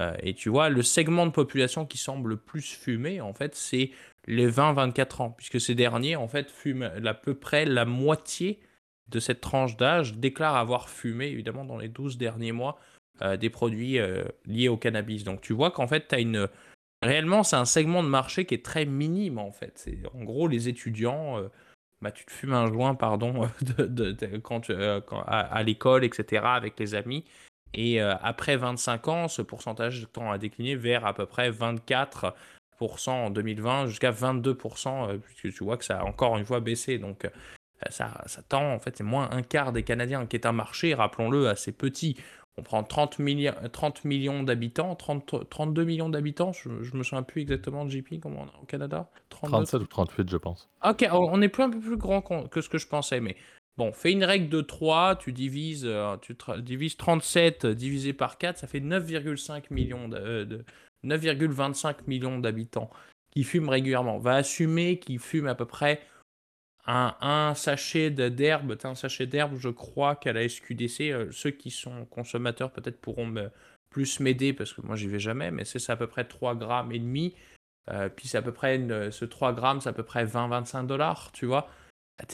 [0.00, 3.54] Euh, et tu vois, le segment de population qui semble le plus fumer, en fait,
[3.54, 3.90] c'est
[4.26, 8.60] les 20-24 ans, puisque ces derniers, en fait, fument à peu près la moitié
[9.08, 12.78] de cette tranche d'âge, déclarent avoir fumé, évidemment, dans les 12 derniers mois,
[13.20, 15.22] euh, des produits euh, liés au cannabis.
[15.22, 16.48] Donc tu vois qu'en fait, tu as une.
[17.02, 19.72] Réellement, c'est un segment de marché qui est très minime en fait.
[19.76, 21.38] C'est en gros les étudiants.
[21.38, 21.48] Euh,
[22.00, 23.48] bah, tu te fumes un joint, pardon,
[23.78, 24.70] de, quand,
[25.26, 27.24] à, l'école, etc., avec les amis.
[27.74, 32.32] Et après 25 ans, ce pourcentage tend à décliner vers à peu près 24%
[33.06, 36.98] en 2020 jusqu'à 22%, puisque tu vois que ça a encore une fois baissé.
[36.98, 37.30] Donc
[37.90, 40.94] ça, ça tend, en fait, c'est moins un quart des Canadiens, qui est un marché,
[40.94, 42.16] rappelons-le, assez petit
[42.58, 43.18] on prend 30,
[43.72, 48.44] 30 millions d'habitants, 32 millions d'habitants, je, ne me souviens plus exactement de JP on
[48.60, 49.08] au Canada?
[49.30, 50.68] 37 ou 38, je pense.
[50.84, 53.36] Ok, on est plus un peu plus grand que ce que je pensais, mais
[53.78, 58.58] bon, fais une règle de 3, tu divises, euh, tu divises 37 divisé par 4,
[58.58, 60.64] ça fait 9,5 millions de,
[61.04, 62.90] 9,25 euh, millions d'habitants
[63.30, 64.18] qui fument régulièrement.
[64.18, 66.00] Va assumer qu'ils fument à peu près
[66.86, 72.04] un, sachet d'herbe, un sachet d'herbe, je crois qu'à la SQDC, euh, ceux qui sont
[72.06, 73.50] consommateurs peut-être pourront me,
[73.92, 76.90] plus m'aider parce que moi j'y vais jamais, mais c'est à peu près 3 grammes
[76.90, 77.34] et demi.
[77.90, 81.30] Euh, puis c'est à peu près ce 3 grammes, c'est à peu près 20-25 dollars,
[81.32, 81.68] tu vois.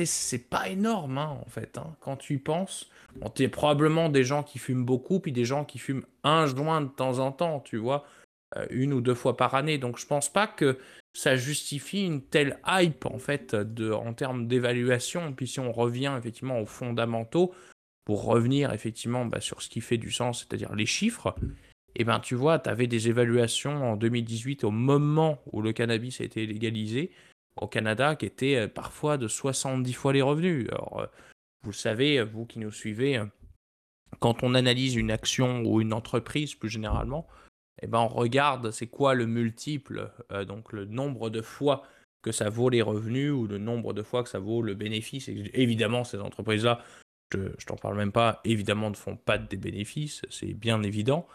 [0.04, 2.90] C'est pas énorme hein, en fait, hein, quand tu y penses.
[3.16, 6.82] Bon, tu probablement des gens qui fument beaucoup, puis des gens qui fument un joint
[6.82, 8.04] de temps en temps, tu vois,
[8.70, 9.78] une ou deux fois par année.
[9.78, 10.78] Donc je pense pas que
[11.12, 15.32] ça justifie une telle hype en fait de, en termes d'évaluation.
[15.32, 17.54] Puis si on revient effectivement aux fondamentaux,
[18.08, 21.34] pour revenir effectivement bah, sur ce qui fait du sens, c'est-à-dire les chiffres,
[21.94, 25.74] et eh ben tu vois, tu avais des évaluations en 2018 au moment où le
[25.74, 27.10] cannabis a été légalisé
[27.60, 30.68] au Canada qui étaient euh, parfois de 70 fois les revenus.
[30.70, 31.06] Alors, euh,
[31.64, 33.22] vous savez, vous qui nous suivez,
[34.20, 37.26] quand on analyse une action ou une entreprise plus généralement,
[37.82, 41.82] eh ben, on regarde c'est quoi le multiple, euh, donc le nombre de fois
[42.22, 45.28] que ça vaut les revenus ou le nombre de fois que ça vaut le bénéfice.
[45.28, 46.82] évidemment, ces entreprises-là,
[47.32, 51.26] je, je t'en parle même pas, évidemment ne font pas des bénéfices, c'est bien évident.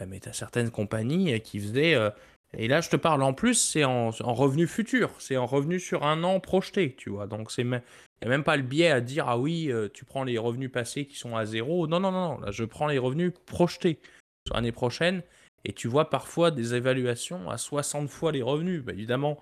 [0.00, 1.94] Euh, mais tu as certaines compagnies qui faisaient.
[1.94, 2.10] Euh,
[2.56, 5.78] et là, je te parle en plus, c'est en, en revenu futur, c'est en revenu
[5.78, 7.26] sur un an projeté, tu vois.
[7.26, 10.38] Donc, il n'y a même pas le biais à dire, ah oui, tu prends les
[10.38, 11.88] revenus passés qui sont à zéro.
[11.88, 13.98] Non, non, non, là, je prends les revenus projetés
[14.46, 15.22] sur l'année prochaine.
[15.64, 18.82] Et tu vois parfois des évaluations à 60 fois les revenus.
[18.82, 19.40] Bah, évidemment,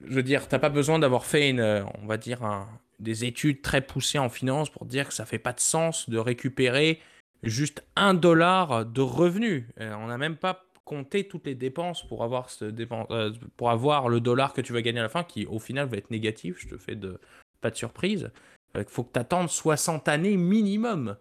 [0.00, 2.66] je veux dire, tu n'as pas besoin d'avoir fait une, on va dire,
[2.98, 6.18] des études très poussées en finance pour dire que ça fait pas de sens de
[6.18, 7.00] récupérer
[7.42, 9.64] juste un dollar de revenus.
[9.80, 14.08] Euh, on n'a même pas compté toutes les dépenses pour avoir, ce euh, pour avoir
[14.08, 16.56] le dollar que tu vas gagner à la fin, qui au final va être négatif.
[16.58, 17.20] Je te fais de,
[17.60, 18.30] pas de surprise.
[18.74, 21.16] Il faut que tu attendes 60 années minimum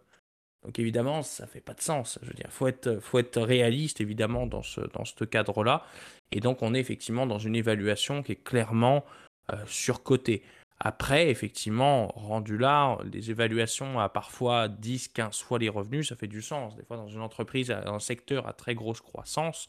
[0.68, 2.20] Donc évidemment, ça fait pas de sens.
[2.22, 5.86] Je veux dire, faut être, réaliste évidemment dans ce, cadre-là.
[6.34, 9.06] Et donc on est effectivement dans une évaluation qui est clairement
[9.54, 10.44] euh, surcotée.
[10.80, 16.28] Après, effectivement, rendu là, les évaluations à parfois 10, 15 fois les revenus, ça fait
[16.28, 16.76] du sens.
[16.76, 19.68] Des fois, dans une entreprise, un secteur à très grosse croissance,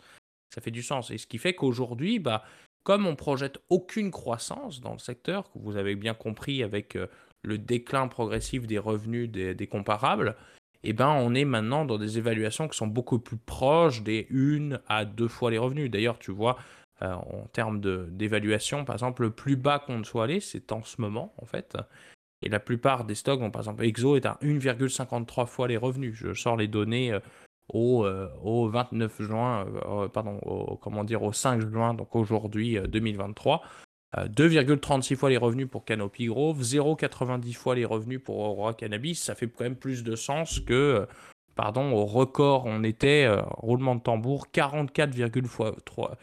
[0.53, 1.13] ça fait du sens.
[1.13, 2.43] Et ce qui fait qu'aujourd'hui, bah,
[2.83, 7.07] comme on projette aucune croissance dans le secteur, que vous avez bien compris avec euh,
[7.43, 10.37] le déclin progressif des revenus des, comparables,
[10.85, 14.81] eh ben, on est maintenant dans des évaluations qui sont beaucoup plus proches des une
[14.89, 15.91] à deux fois les revenus.
[15.91, 16.57] D'ailleurs, tu vois,
[17.03, 21.01] euh, en termes d'évaluation, par exemple, le plus bas qu'on soit allé, c'est en ce
[21.01, 21.77] moment, en fait.
[22.43, 26.15] Et la plupart des stocks, par exemple, Exo est à 1,53 fois les revenus.
[26.15, 27.21] Je sors les données euh,
[27.73, 29.67] au, euh, au 29 juin,
[30.13, 33.63] pardon, au, comment dire, au 5 juin, donc aujourd'hui 2023.
[34.17, 39.23] 2,36 fois les revenus pour Canopy Grove, 0,90 fois les revenus pour Aurora Cannabis.
[39.23, 41.07] Ça fait quand même plus de sens que,
[41.55, 46.17] pardon, au record, on était, roulement de tambour, 44,3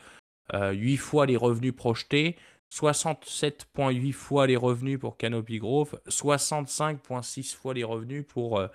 [0.53, 2.35] 8 euh, fois les revenus projetés,
[2.73, 8.67] 67,8 fois les revenus pour Canopy Growth, 65,6 fois les revenus pour, euh,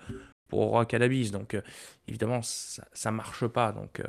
[0.48, 1.30] pour Cannabis.
[1.30, 1.62] Donc, euh,
[2.08, 3.72] évidemment, ça ne marche pas.
[3.72, 4.02] Donc,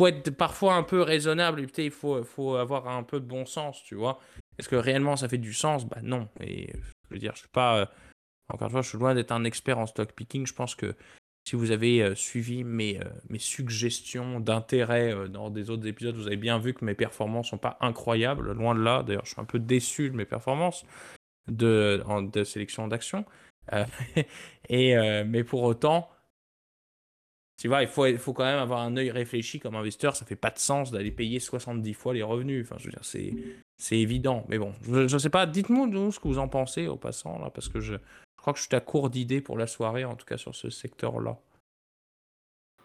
[0.00, 1.66] être parfois un peu raisonnable.
[1.78, 4.18] il faut, faut avoir un peu de bon sens, tu vois.
[4.58, 5.86] Est-ce que réellement ça fait du sens?
[5.86, 6.28] Bah non.
[6.40, 7.90] Et je veux dire, je suis pas.
[8.48, 10.46] encore une fois, je suis loin d'être un expert en stock picking.
[10.46, 10.94] Je pense que
[11.44, 16.14] si vous avez euh, suivi mes, euh, mes suggestions d'intérêt euh, dans des autres épisodes,
[16.14, 19.02] vous avez bien vu que mes performances sont pas incroyables, loin de là.
[19.02, 20.84] D'ailleurs, je suis un peu déçu de mes performances
[21.48, 22.02] de,
[22.32, 23.24] de sélection d'action.
[24.68, 26.10] et mais pour autant,
[27.62, 30.16] tu vois, il faut, quand même avoir un œil réfléchi comme investisseur.
[30.16, 32.66] Ça fait pas de sens d'aller payer 70 fois les revenus.
[32.66, 34.44] Enfin, je veux dire, c'est, évident.
[34.48, 35.46] Mais bon, je, ne sais pas.
[35.46, 37.94] Dites-moi ce que vous en pensez au passant là, parce que je,
[38.36, 40.70] crois que je suis à court d'idées pour la soirée, en tout cas sur ce
[40.70, 41.38] secteur-là.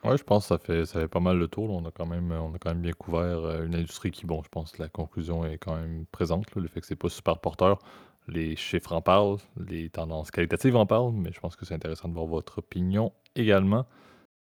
[0.03, 1.71] Ouais, je pense que ça fait, pas mal le tour.
[1.71, 2.31] On a quand même,
[2.75, 6.05] bien couvert euh, une industrie qui, bon, je pense que la conclusion est quand même
[6.11, 6.53] présente.
[6.55, 7.79] le fait que c'est pas super porteur.
[8.27, 9.37] Les chiffres en parlent,
[9.67, 13.11] les tendances qualitatives en parlent, mais je pense que c'est intéressant de voir votre opinion
[13.35, 13.87] également.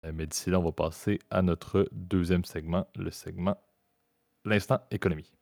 [0.05, 3.57] Euh, mais d'ici là, on va passer à notre deuxième segment, le segment
[4.45, 5.33] L'instant économie.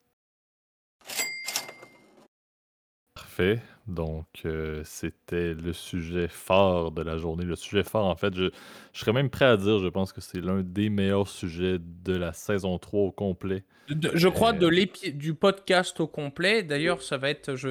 [3.14, 3.62] Parfait.
[3.88, 7.46] Donc, euh, c'était le sujet fort de la journée.
[7.46, 8.50] Le sujet fort, en fait, je,
[8.94, 12.34] serais même prêt à dire, je pense que c'est l'un des meilleurs sujets de la
[12.34, 13.64] saison 3 au complet.
[13.88, 16.64] je crois euh, de du podcast au complet.
[16.64, 17.70] D'ailleurs, ça va être, je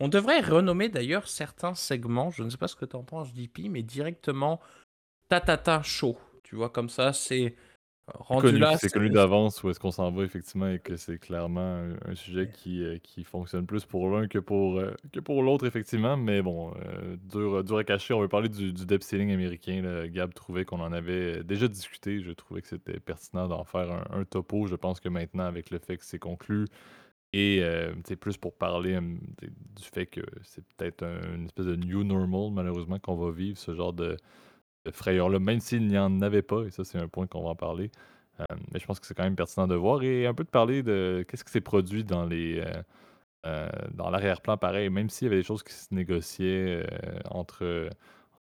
[0.00, 3.28] On devrait renommer d'ailleurs certains segments, je ne sais pas ce que tu en penses,
[3.28, 4.60] JP, mais directement
[5.28, 6.16] Tatata Show.
[6.42, 7.54] Tu vois, comme ça, c'est
[8.80, 12.50] c'est connu d'avance où est-ce qu'on s'en va effectivement et que c'est clairement un, sujet
[12.50, 16.16] qui, euh, qui fonctionne plus pour l'un que pour, euh, que pour l'autre effectivement.
[16.16, 18.14] Mais bon, euh, dur, dur à cacher.
[18.14, 20.06] On va parler du, du debt ceiling américain.
[20.08, 22.20] Gab trouvait qu'on en avait déjà discuté.
[22.22, 24.66] Je trouvais que c'était pertinent d'en faire un, topo.
[24.66, 26.66] Je pense que maintenant, avec le fait que c'est conclu,
[27.34, 27.62] et
[28.06, 32.98] c'est plus pour parler du fait que c'est peut-être une espèce de new normal, malheureusement,
[32.98, 34.16] qu'on va vivre, ce genre de,
[34.90, 37.56] frayeur-là, même s'il n'y en avait pas, et ça, c'est un point qu'on va en
[37.56, 37.90] parler.
[38.40, 40.48] Euh, mais je pense que c'est quand même pertinent de voir et un peu de
[40.48, 42.60] parler de qu'est-ce qui s'est produit dans les.
[42.60, 42.82] Euh,
[43.46, 46.84] euh, dans l'arrière-plan, pareil, même s'il y avait des choses qui se négociaient
[47.30, 47.88] entre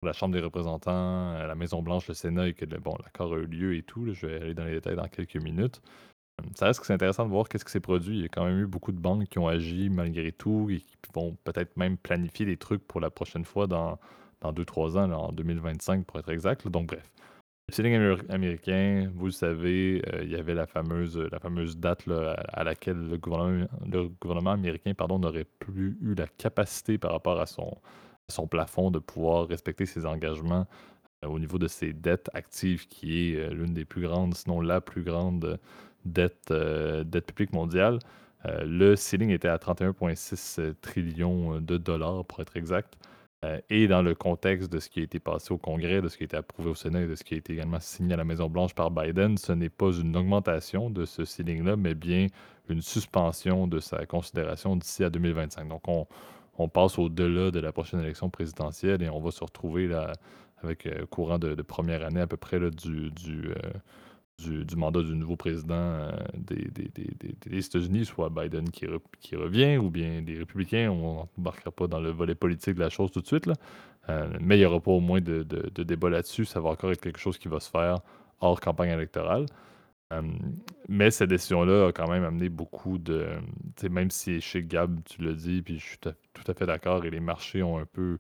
[0.03, 3.75] la Chambre des représentants, la Maison-Blanche, le Sénat, et que bon, l'accord a eu lieu
[3.75, 4.13] et tout.
[4.13, 5.81] je vais aller dans les détails dans quelques minutes.
[6.55, 8.17] Ça reste que c'est intéressant de voir qu'est-ce qui s'est produit.
[8.17, 10.79] Il y a quand même eu beaucoup de banques qui ont agi malgré tout et
[10.79, 13.97] qui vont peut-être même planifier des trucs pour la prochaine fois dans,
[14.41, 16.67] dans 2-3 ans, en 2025 pour être exact.
[16.67, 17.12] Donc bref.
[17.69, 22.04] Le ceiling américain, vous le savez, euh, il y avait la fameuse, la fameuse date
[22.49, 27.45] à, laquelle le gouvernement, le gouvernement américain n'aurait plus eu la capacité par rapport à
[27.45, 27.77] son,
[28.27, 30.67] son plafond de pouvoir respecter ses engagements
[31.23, 34.60] euh, au niveau de ses dettes actives, qui est euh, l'une des plus grandes, sinon
[34.60, 35.58] la plus grande
[36.04, 37.99] dette, dette publique mondiale.
[38.43, 42.97] le ceiling était à 31,6 trillions de dollars, pour être exact.
[43.43, 46.17] Euh, et dans le contexte de ce qui a été passé au Congrès, de ce
[46.17, 48.17] qui a été approuvé au Sénat et de ce qui a été également signé à
[48.17, 52.27] la Maison-Blanche par Biden, ce n'est pas une augmentation de ce ceiling-là, mais bien
[52.69, 55.67] une suspension de sa considération d'ici à 2025.
[55.67, 56.08] Donc, on,
[56.67, 60.13] passe au-delà de la prochaine élection présidentielle et on va se retrouver là,
[60.62, 63.56] avec euh, courant de, première année à peu près du, du, euh,
[64.41, 68.86] du, mandat du nouveau président euh, des, États-Unis, soit Biden qui,
[69.36, 70.89] revient, ou bien des républicains.
[70.89, 73.45] On n'embarquera pas dans le volet politique de la chose tout de suite.
[73.45, 73.54] Là.
[74.10, 75.43] Euh, mais il n'y aura pas au moins de,
[75.84, 76.45] débat là-dessus.
[76.45, 77.99] Ça va encore être quelque chose qui va se faire
[78.39, 79.45] hors campagne électorale.
[80.12, 80.21] Euh,
[80.89, 83.27] mais cette décision-là a quand même amené beaucoup de.
[83.89, 87.10] Même si chez Gab, tu l'as dit, puis je suis tout à fait d'accord, et
[87.10, 88.17] les marchés ont un peu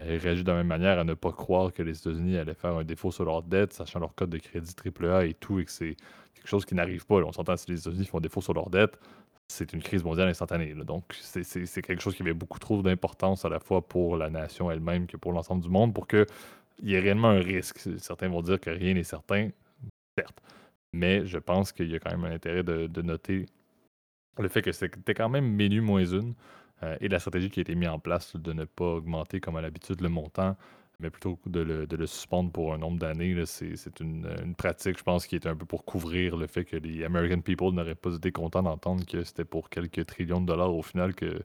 [0.00, 2.74] Elle réagit de la même manière à ne pas croire que les États-Unis allaient faire
[2.74, 5.70] un défaut sur leur dette, sachant leur code de crédit AAA et tout, et que
[5.70, 5.96] c'est
[6.34, 7.16] quelque chose qui n'arrive pas.
[7.16, 8.98] On s'entend si les États-Unis font défaut sur leur dette,
[9.50, 10.74] c'est une crise mondiale instantanée.
[10.74, 14.70] Donc, c'est quelque chose qui avait beaucoup trop d'importance à la fois pour la nation
[14.70, 16.26] elle-même que pour l'ensemble du monde, pour qu'il
[16.82, 17.78] y ait réellement un risque.
[17.98, 19.50] Certains vont dire que rien n'est certain,
[20.16, 20.40] certes.
[20.92, 23.46] Mais je pense qu'il y a quand même un intérêt de, noter
[24.38, 26.34] le fait que c'était quand même menu moins une
[26.82, 29.56] euh, et la stratégie qui a été mise en place de ne pas augmenter comme
[29.56, 30.56] à l'habitude le montant
[31.00, 34.98] mais plutôt de le, de le suspendre pour un nombre d'années, c'est une, une, pratique,
[34.98, 37.94] je pense, qui est un peu pour couvrir le fait que les American people n'auraient
[37.94, 41.42] pas été contents d'entendre que c'était pour quelques trillions de dollars au final que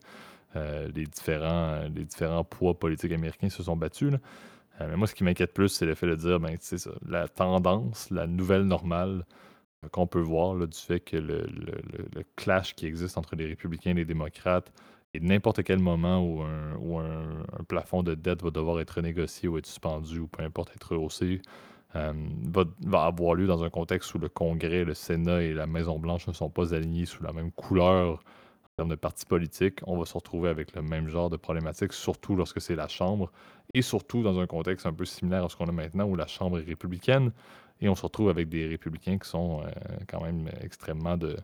[0.56, 4.14] euh, les, différents, les différents poids politiques américains se sont battus.
[4.82, 7.28] Euh, mais moi, ce qui m'inquiète plus, c'est le fait de dire, ben, ça, la
[7.28, 9.26] tendance, la nouvelle normale
[9.92, 13.94] qu'on peut voir du fait que le, le, clash qui existe entre les républicains et
[13.94, 14.74] les démocrates
[15.22, 20.20] n'importe quel moment où, un, plafond de dette va devoir être négocié ou être suspendu
[20.20, 21.42] ou peu importe être rehaussé,
[21.96, 22.14] euh,
[22.84, 26.34] va, avoir lieu dans un contexte où le Congrès, le Sénat et la Maison-Blanche ne
[26.34, 30.14] sont pas alignés sous la même couleur en termes de partis politiques, on va se
[30.14, 33.32] retrouver avec le même genre de problématique, surtout lorsque c'est la Chambre,
[33.74, 36.28] et surtout dans un contexte un peu similaire à ce qu'on a maintenant où la
[36.28, 37.32] Chambre est républicaine,
[37.80, 39.70] et on se retrouve avec des républicains qui sont euh,
[40.08, 41.38] quand même extrêmement de,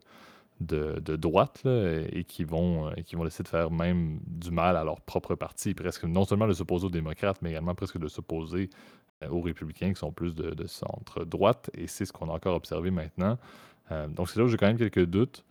[0.66, 4.84] de, droite et qui vont, euh, qui vont essayer de faire même du mal à
[4.84, 8.70] leur propre parti, presque non seulement de s'opposer aux démocrates, mais également presque de s'opposer
[9.22, 12.90] euh, aux républicains qui sont plus de, centre-droite, et c'est ce qu'on a encore observé
[12.90, 13.38] maintenant.
[13.90, 15.44] Euh, donc c'est là où j'ai quand même quelques doutes.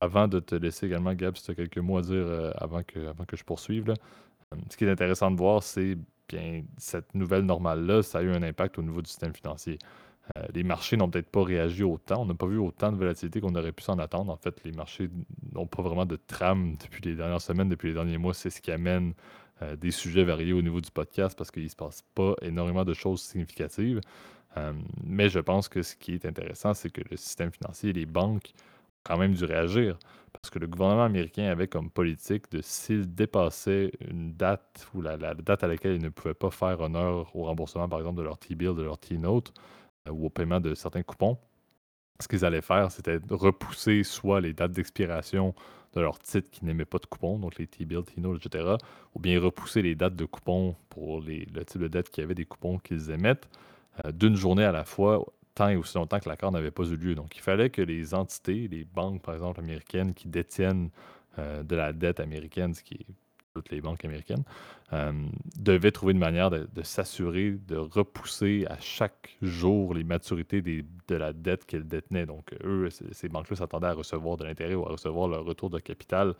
[0.00, 3.08] Avant de te laisser également, Gab, si tu as quelques mots à dire avant, que,
[3.08, 3.92] avant que je poursuive,
[4.70, 8.42] ce qui est intéressant de voir, c'est bien cette nouvelle normale-là, ça a eu un
[8.42, 9.78] impact au niveau du système financier.
[10.36, 12.22] Euh, les marchés n'ont peut-être pas réagi autant.
[12.22, 14.32] On n'a pas vu autant de volatilité qu'on aurait pu s'en attendre.
[14.32, 15.08] En fait, les marchés
[15.52, 18.34] n'ont pas vraiment de trame depuis les dernières semaines, depuis les derniers mois.
[18.34, 19.14] C'est ce qui amène
[19.62, 22.84] euh, des sujets variés au niveau du podcast parce qu'il ne se passe pas énormément
[22.84, 24.00] de choses significatives.
[24.56, 24.72] Euh,
[25.04, 28.06] mais je pense que ce qui est intéressant, c'est que le système financier et les
[28.06, 29.98] banques ont quand même dû réagir.
[30.32, 35.16] Parce que le gouvernement américain avait comme politique de s'il dépassait une date ou la,
[35.16, 38.22] la, date à laquelle il ne pouvait pas faire honneur au remboursement, par exemple, de
[38.22, 39.52] leur T-bill, de leur T-note,
[40.10, 41.38] ou au paiement de certains coupons,
[42.20, 45.54] ce qu'ils allaient faire, c'était repousser soit les dates d'expiration
[45.94, 48.76] de leurs titres qui n'aimaient pas de coupons, donc les T-bills, T-notes, etc.,
[49.14, 52.34] ou bien repousser les dates de coupons pour les, le type de dette qui avait
[52.34, 53.48] des coupons qu'ils émettent
[54.04, 56.96] euh, d'une journée à la fois, tant et aussi longtemps que l'accord n'avait pas eu
[56.96, 57.14] lieu.
[57.14, 60.90] Donc, il fallait que les entités, les banques, par exemple, américaines qui détiennent
[61.38, 63.06] euh, de la dette américaine, ce qui est
[63.54, 64.44] toutes les banques américaines,
[64.92, 65.12] euh,
[65.56, 71.32] devaient trouver une manière de, s'assurer de repousser à chaque jour les maturités de la
[71.32, 72.26] dette qu'elles détenaient.
[72.26, 75.78] Donc, eux, ces banques-là s'attendaient à recevoir de l'intérêt ou à recevoir leur retour de
[75.78, 76.34] capital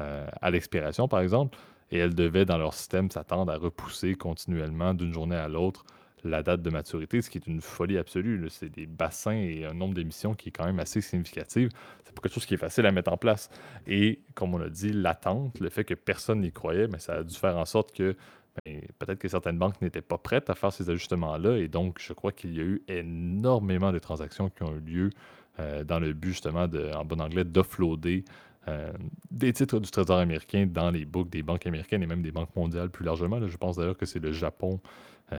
[0.00, 1.58] euh, à l'expiration, par exemple,
[1.90, 5.84] et elles devaient, dans leur système, s'attendre à repousser continuellement d'une journée à l'autre
[6.24, 8.46] la date de maturité, ce qui est une folie absolue.
[8.50, 11.70] C'est des bassins et un nombre d'émissions qui est quand même assez significatif.
[12.04, 13.50] C'est pas quelque chose qui est facile à mettre en place.
[13.86, 17.22] Et comme on a dit, l'attente, le fait que personne n'y croyait, mais ça a
[17.22, 18.16] dû faire en sorte que
[18.64, 21.56] ben, peut-être que certaines banques n'étaient pas prêtes à faire ces ajustements-là.
[21.58, 25.10] Et donc, je crois qu'il y a eu énormément de transactions qui ont eu lieu
[25.58, 28.24] euh, dans le but justement, de, en bon anglais, d'offloader
[28.68, 28.92] euh,
[29.30, 32.54] des titres du Trésor américain dans les books des banques américaines et même des banques
[32.54, 33.44] mondiales plus largement.
[33.46, 34.80] je pense d'ailleurs que c'est le Japon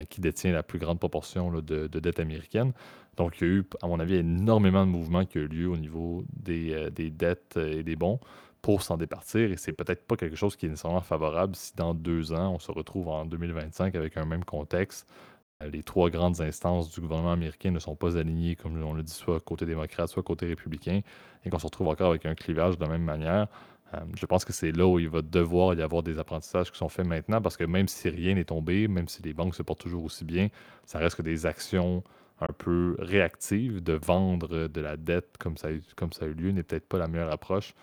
[0.10, 2.73] qui détient la plus grande proportion de, de, dette américaine.
[3.17, 5.67] Donc, il y a eu, à mon avis, énormément de mouvements qui ont eu lieu
[5.67, 8.19] au niveau des, euh, des dettes et des bons
[8.62, 9.51] pour s'en départir.
[9.51, 12.60] Et c'est peut-être pas quelque chose qui est nécessairement favorable si dans deux ans, on
[12.60, 15.08] se retrouve en 2025 avec un même contexte.
[15.62, 19.03] Euh, les trois grandes instances du gouvernement américain ne sont pas alignées, comme on le
[19.03, 21.01] dit, soit côté démocrate, soit côté républicain,
[21.45, 23.47] et qu'on se retrouve encore avec un clivage de la même manière.
[23.93, 26.77] Euh, je pense que c'est là où il va devoir y avoir des apprentissages qui
[26.77, 29.63] sont faits maintenant, parce que même si rien n'est tombé, même si les banques se
[29.63, 30.50] portent toujours aussi bien,
[30.85, 32.04] ça reste que des actions
[32.41, 36.52] un peu réactives de vendre de la dette comme ça, comme ça a eu lieu
[36.52, 37.73] n'est peut-être pas la meilleure approche.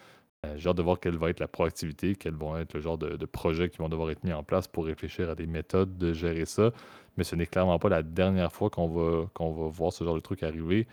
[0.46, 2.96] Euh, j'ai hâte de voir quelle va être la proactivité, quels vont être le genre
[2.98, 5.98] de, de, projets qui vont devoir être mis en place pour réfléchir à des méthodes
[5.98, 6.70] de gérer ça.
[7.16, 10.14] Mais ce n'est clairement pas la dernière fois qu'on va, qu'on va voir ce genre
[10.14, 10.86] de truc arriver.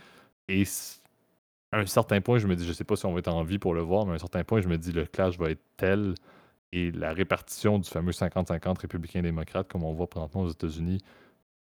[0.50, 0.64] Et
[1.72, 3.44] à un certain point, je me dis, je sais pas si on va être en
[3.44, 5.50] vie pour le voir, mais à un certain point, je me dis, le clash va
[5.50, 6.16] être tel
[6.72, 11.00] et la répartition du fameux 50-50 républicain-démocrate, comme on voit présentement aux États-Unis,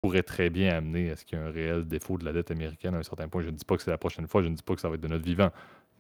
[0.01, 2.51] pourrait très bien amener à ce qu'il y ait un réel défaut de la dette
[2.51, 3.43] américaine à un certain point.
[3.43, 4.89] Je ne dis pas que c'est la prochaine fois, je ne dis pas que ça
[4.89, 5.51] va être de notre vivant,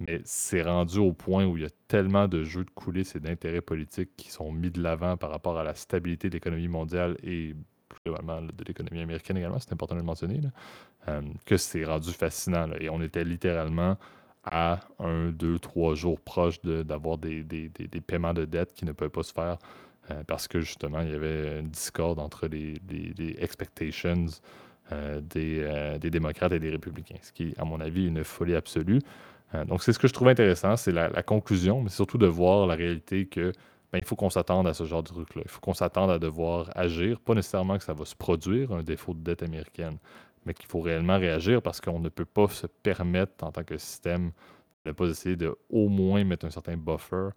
[0.01, 3.21] mais c'est rendu au point où il y a tellement de jeux de coulisses et
[3.21, 7.17] d'intérêts politiques qui sont mis de l'avant par rapport à la stabilité de l'économie mondiale
[7.23, 7.55] et
[8.07, 10.41] de l'économie américaine également, c'est important de le mentionner,
[11.09, 12.69] euh, que c'est rendu fascinant.
[12.81, 13.97] et on était littéralement
[14.45, 18.93] à un, deux, trois jours proches d'avoir des, des, des, paiements de dette qui ne
[18.93, 19.57] peuvent pas se faire
[20.27, 22.75] parce que justement, il y avait une discorde entre les,
[23.39, 24.27] expectations
[24.91, 29.01] des, démocrates et des républicains, ce qui, à mon avis, est une folie absolue.
[29.67, 32.75] donc, c'est ce que je trouve intéressant, c'est la, conclusion, mais surtout de voir la
[32.75, 33.53] réalité que
[33.95, 35.43] ben, il faut qu'on s'attende à ce genre de truc-là.
[35.45, 38.83] Il faut qu'on s'attende à devoir agir, pas nécessairement que ça va se produire, un
[38.83, 39.99] défaut de dette américaine,
[40.45, 43.79] mais qu'il faut réellement réagir parce qu'on ne peut pas se permettre, en tant que
[43.79, 44.33] système,
[44.85, 47.29] de ne pas essayer de au moins mettre un certain buffer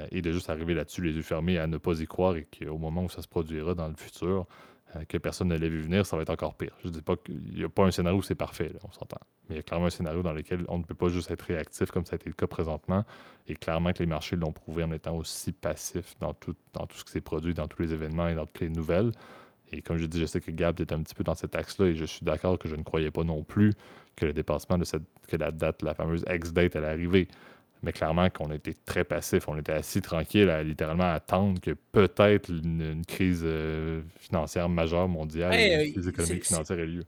[0.00, 2.48] euh, et de juste arriver là-dessus les yeux fermés à ne pas y croire et
[2.48, 4.46] qu'au moment où ça se produira dans le futur,
[5.08, 6.74] que personne ne l'ait vu venir, ça va être encore pire.
[6.82, 9.20] Je ne dis pas qu'il n'y a pas un scénario où c'est parfait, on s'entend.
[9.48, 11.42] Mais il y a clairement un scénario dans lequel on ne peut pas juste être
[11.42, 13.04] réactif comme ça a été le cas présentement.
[13.48, 16.96] Et clairement que les marchés l'ont prouvé en étant aussi passifs dans tout, dans tout
[16.98, 19.12] ce qui s'est produit, dans tous les événements et dans toutes les nouvelles.
[19.72, 21.86] Et comme je dis, je sais que Gab est un petit peu dans cet axe-là
[21.86, 23.72] et je suis d'accord que je ne croyais pas non plus
[24.16, 27.28] que le dépassement de cette, que la date, la fameuse ex-date allait arriver.
[27.82, 32.48] Mais clairement qu'on était très passif, on était assis tranquille à littéralement attendre que peut-être
[32.48, 37.04] une, crise euh, financière majeure mondiale, une crise économique financière ait lieu.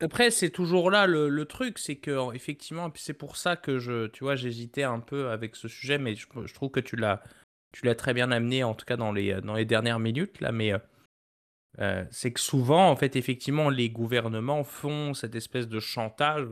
[0.00, 4.08] Après, c'est toujours là le, truc, c'est que effectivement, et c'est pour ça que je,
[4.08, 7.22] tu vois, j'hésitais un peu avec ce sujet, mais je, trouve que tu l'as,
[7.72, 10.50] tu l'as très bien amené, en tout cas dans les, dans les dernières minutes là,
[10.50, 10.78] mais euh,
[11.78, 16.48] euh, c'est que souvent, en fait, effectivement, les gouvernements font cette espèce de chantage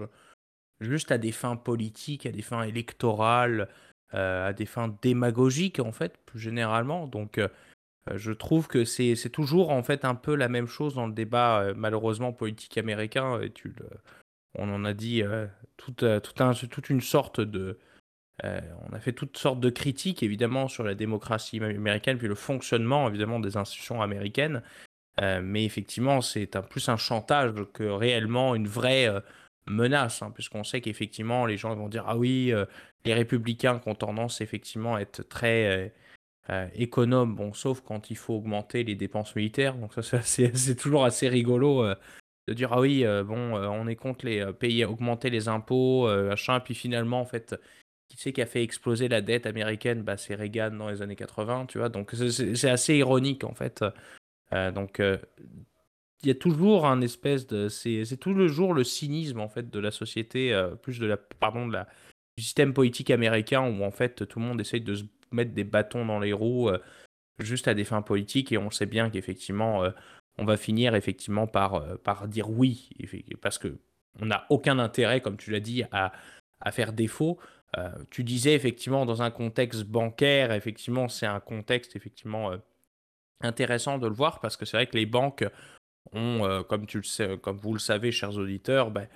[0.80, 3.68] juste à des fins politiques, à des fins électorales,
[4.14, 7.06] euh, à des fins démagogiques, en fait, plus généralement.
[7.06, 7.48] Donc, euh,
[8.14, 11.72] je trouve que c'est toujours, en fait, un peu la même chose dans le débat,
[11.76, 13.38] malheureusement, politique américain.
[14.54, 15.22] On en a dit
[15.76, 17.78] toute, un, toute une sorte de...
[18.42, 23.06] on a fait toutes sortes de critiques, évidemment, sur la démocratie américaine, puis le fonctionnement,
[23.06, 24.62] évidemment, des institutions américaines.
[25.20, 29.20] Euh, mais effectivement, c'est un, plus un chantage que réellement une vraie euh,
[29.70, 32.64] menace, hein, puisqu'on sait qu'effectivement, les gens vont dire Ah oui, euh,
[33.04, 35.92] les républicains ont tendance effectivement à être très
[36.74, 39.76] économes, bon, sauf quand il faut augmenter les dépenses militaires.
[39.76, 41.84] Donc, ça, c'est toujours assez rigolo
[42.48, 46.74] de dire Ah oui, bon, on est contre les pays augmenter les impôts, machin, puis
[46.74, 47.56] finalement, en fait.
[48.08, 50.02] Qui sait qui a fait exploser la dette américaine?
[50.02, 51.88] Bah, C'est Reagan dans les années 80, tu vois.
[51.88, 53.84] Donc c'est assez ironique en fait
[54.52, 55.18] euh, donc, euh,
[56.22, 57.68] il y a toujours un espèce de.
[57.68, 61.16] C'est tout le jour le cynisme, en fait, de la société, euh, plus de la.
[61.16, 65.52] Pardon, du système politique américain, où, en fait, tout le monde essaye de se mettre
[65.52, 66.70] des bâtons dans les roues
[67.38, 69.84] juste à des fins politiques, et on sait bien qu'effectivement,
[70.38, 72.90] on va finir, effectivement, par, par dire oui,
[73.40, 73.78] parce que
[74.20, 76.12] on n'a aucun intérêt, comme tu l'as dit, à,
[76.60, 77.38] à faire défaut.
[78.10, 82.52] tu disais effectivement dans un contexte bancaire, effectivement c'est un contexte effectivement
[83.40, 85.44] intéressant de le voir parce que c'est vrai que les banques
[86.12, 86.62] ont, euh,
[87.02, 89.08] sais, comme vous le savez, chers auditeurs, ben,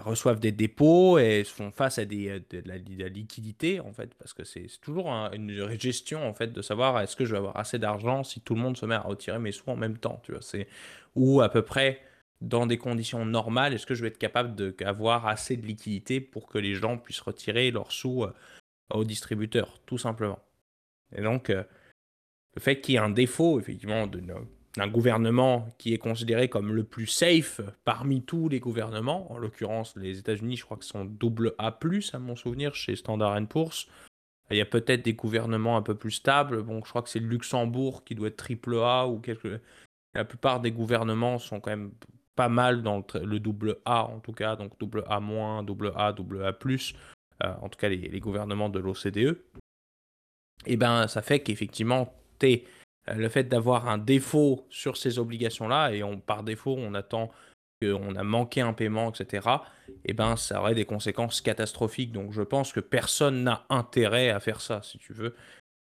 [0.00, 4.44] reçoivent des dépôts et font face à euh, de, la, liquidité en fait parce que
[4.44, 8.22] c'est toujours une gestion en fait de savoir est-ce que je vais avoir assez d'argent
[8.22, 10.42] si tout le monde se met à retirer mes sous en même temps tu vois
[10.42, 10.68] c'est
[11.16, 12.02] ou à peu près
[12.40, 16.46] dans des conditions normales est-ce que je vais être capable d'avoir assez de liquidité pour
[16.46, 18.32] que les gens puissent retirer leurs sous euh,
[18.92, 20.38] au distributeur tout simplement.
[21.16, 24.06] Et donc le fait qu'il y ait un défaut, effectivement,
[24.76, 29.96] d'un gouvernement qui est considéré comme le plus safe parmi tous les gouvernements, en l'occurrence
[29.96, 31.78] les États-Unis, je crois que sont double A+,
[32.12, 33.88] à mon souvenir, chez Standard Poor's.
[34.50, 36.62] Il y a peut-être des gouvernements un peu plus stables.
[36.62, 39.60] Bon, je crois que c'est le Luxembourg qui doit être triple A ou quelque.
[40.12, 41.92] La plupart des gouvernements sont quand même
[42.36, 45.20] pas mal dans le, double A en tout cas, donc double A
[45.62, 46.52] double A, double A.
[47.42, 49.38] Euh, en tout cas les, gouvernements de l'OCDE.
[50.66, 52.12] Et ben, ça fait qu'effectivement
[52.42, 52.56] euh,
[53.06, 57.30] le fait d'avoir un défaut sur ces obligations-là, et par défaut, on attend
[57.82, 59.48] qu'on a manqué un paiement, etc.,
[59.88, 62.12] et eh ben, ça aurait des conséquences catastrophiques.
[62.12, 65.34] Donc je pense que personne n'a intérêt à faire ça, si tu veux.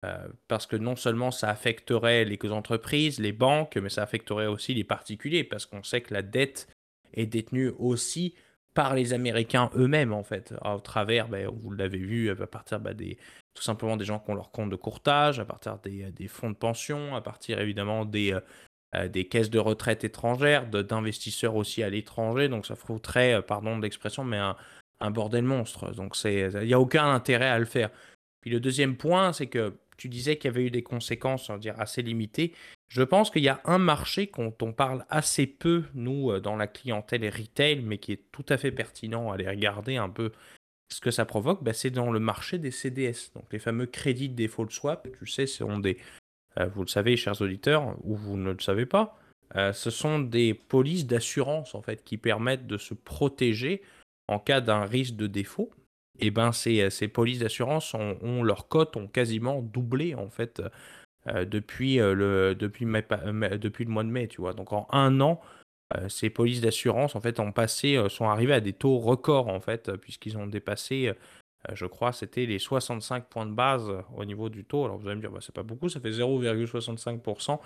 [0.05, 4.73] Euh, parce que non seulement ça affecterait les entreprises, les banques, mais ça affecterait aussi
[4.73, 6.69] les particuliers, parce qu'on sait que la dette
[7.13, 8.35] est détenue aussi
[8.73, 12.93] par les Américains eux-mêmes, en fait, au travers, ben, vous l'avez vu, à partir ben,
[12.93, 13.17] des,
[13.53, 16.49] tout simplement des gens qui ont leur compte de courtage, à partir des, euh, fonds
[16.51, 18.39] de pension, à partir évidemment des, euh,
[18.95, 22.47] euh, des caisses de retraite étrangères, d'investisseurs aussi à l'étranger.
[22.47, 24.55] Donc ça foutrait, pardon de l'expression, mais un,
[25.01, 25.91] un, bordel monstre.
[25.93, 27.89] Donc il n'y a aucun intérêt à le faire.
[28.41, 31.53] Puis le deuxième point, c'est que tu disais qu'il y avait eu des conséquences, on
[31.53, 32.53] va dire, assez limitées.
[32.89, 36.67] Je pense qu'il y a un marché dont on parle assez peu, nous, dans la
[36.67, 40.31] clientèle et retail, mais qui est tout à fait pertinent à aller regarder un peu
[40.91, 44.29] ce que ça provoque, bah, c'est dans le marché des CDS, donc les fameux crédits
[44.29, 45.07] de default swap.
[45.19, 45.97] Tu sais, ce sont des,
[46.59, 49.17] euh, vous le savez, chers auditeurs, ou vous ne le savez pas,
[49.55, 53.81] euh, ce sont des polices d'assurance en fait qui permettent de se protéger
[54.27, 55.71] en cas d'un risque de défaut.
[56.19, 60.61] Et ben ces, ces polices d'assurance ont, leur cote ont quasiment doublé en fait
[61.49, 64.53] depuis, le, depuis, depuis le mois de mai, tu vois.
[64.53, 65.41] Donc en un an,
[66.07, 70.37] ces polices d'assurance, en fait, passé, sont arrivés à des taux records, en fait, puisqu'ils
[70.37, 71.13] ont dépassé
[71.73, 74.85] je crois, c'était les 65 points de base au niveau du taux.
[74.85, 77.59] Alors vous allez me dire, bah, c'est pas beaucoup, ça fait 0,65%.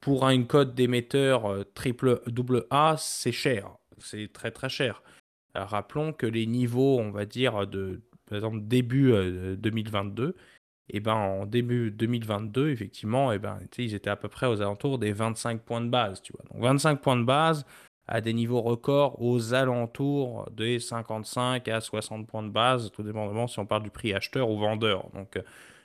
[0.00, 3.76] Pour un code d'émetteur triple double A, c'est cher.
[3.98, 5.02] C'est très très cher.
[5.54, 9.12] rappelons que les niveaux, on va dire, de par exemple début
[9.58, 10.36] 2022,
[10.88, 14.98] et ben en début 2022, effectivement, et ben, ils étaient à peu près aux alentours
[14.98, 16.22] des 25 points de base.
[16.22, 16.44] Tu vois.
[16.52, 17.64] Donc 25 points de base
[18.08, 23.46] à des niveaux records aux alentours des 55 à 60 points de base, tout dépendamment
[23.46, 25.08] si on parle du prix acheteur ou vendeur.
[25.14, 25.38] Donc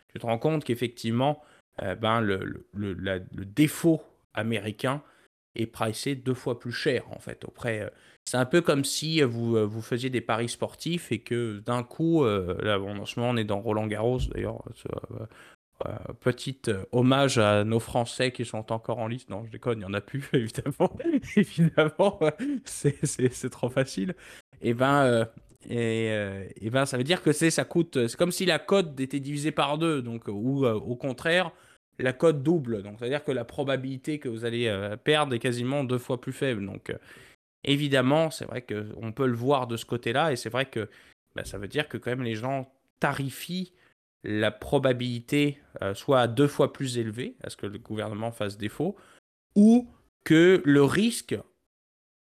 [0.09, 1.41] tu te rends compte qu'effectivement,
[1.81, 4.01] eh ben, le, le, défaut
[4.33, 5.01] américain
[5.57, 7.91] est pricé deux fois plus cher en fait auprès
[8.27, 11.81] c'est un peu comme si vous, euh, vous faisiez des paris sportifs et que d'un
[11.81, 14.61] coup, euh, là, bon, en ce moment, on est dans Roland Garros, d'ailleurs,
[15.85, 16.59] euh, petit
[16.91, 19.29] hommage à nos Français qui sont encore en liste.
[19.29, 20.97] Non, je déconne, il n'y en a plus, évidemment.
[21.37, 22.19] évidemment,
[22.65, 24.13] c'est trop facile.
[24.59, 25.25] Et eh ben,
[25.69, 26.07] et,
[26.59, 28.07] et, ben, ça veut dire que c'est ça coûte.
[28.09, 31.53] C'est comme si la cote était divisée par deux, donc ou au contraire,
[31.99, 32.83] la cote double.
[32.83, 36.21] Donc, c'est à dire que la probabilité que vous allez perdre est quasiment deux fois
[36.21, 36.65] plus faible.
[36.65, 36.91] Donc,
[37.67, 40.89] Évidemment, c'est vrai qu'on peut le voir de ce côté-là, et c'est vrai que
[41.35, 42.71] bah, ça veut dire que quand même les gens
[43.01, 43.73] tarifient
[44.23, 48.95] la probabilité euh, soit deux fois plus élevée à ce que le gouvernement fasse défaut,
[49.55, 49.91] ou
[50.23, 51.37] que le risque,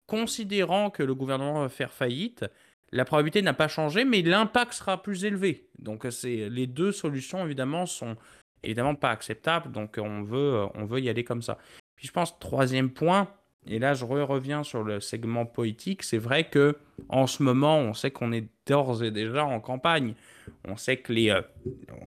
[0.07, 2.45] considérant que le gouvernement va faire faillite,
[2.93, 5.68] la probabilité n'a pas changé, mais l'impact sera plus élevé.
[5.79, 8.16] Donc c'est les deux solutions évidemment sont
[8.62, 11.58] évidemment pas acceptables, donc on veut on veut y aller comme ça.
[11.96, 13.28] Puis je pense troisième point,
[13.66, 16.02] et là, je reviens sur le segment politique.
[16.02, 16.76] C'est vrai que
[17.08, 20.14] en ce moment, on sait qu'on est d'ores et déjà en campagne.
[20.64, 21.42] On sait que les, euh,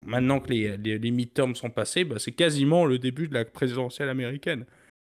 [0.05, 4.09] maintenant que les, les, les sont passés, bah, c'est quasiment le début de la présidentielle
[4.09, 4.65] américaine.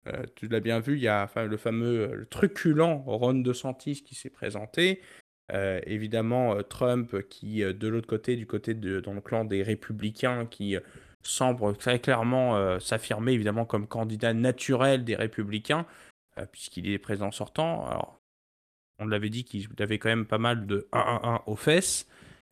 [0.07, 4.15] Euh, tu l'as bien vu, il y a le fameux le truculent Ron DeSantis qui
[4.15, 5.01] s'est présenté.
[5.51, 10.45] Euh, évidemment, Trump qui, de l'autre côté, du côté de, dans le clan des républicains,
[10.45, 10.77] qui
[11.21, 15.85] semble très clairement s'affirmer évidemment comme candidat naturel des républicains.
[16.39, 17.85] Euh, puisqu'il est président sortant.
[17.87, 18.19] Alors,
[18.99, 22.07] on l'avait dit qu'il avait quand même pas mal de 1-1-1 aux fesses,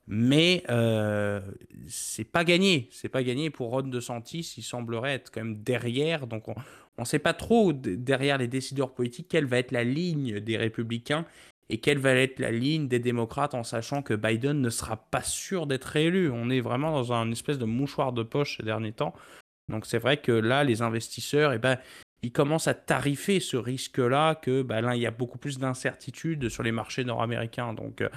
[0.08, 1.42] mais euh,
[1.88, 2.88] c'est pas gagné.
[2.92, 4.54] C'est pas gagné pour Ron DeSantis.
[4.58, 6.28] Il semblerait être quand même derrière.
[6.28, 6.56] Donc, on
[7.00, 11.26] ne sait pas trop derrière les décideurs politiques quelle va être la ligne des républicains
[11.70, 15.22] et quelle va être la ligne des démocrates en sachant que Biden ne sera pas
[15.22, 16.32] sûr d'être réélu.
[16.32, 19.14] On est vraiment dans un espèce de mouchoir de poche ces derniers temps.
[19.68, 21.78] Donc c'est vrai que là, les investisseurs, eh ben,
[22.24, 26.50] il commence à tarifer ce risque-là, que bah, là, il y a beaucoup plus d'incertitudes
[26.50, 27.74] sur les marchés nord-américains.
[27.74, 28.10] Donc, euh,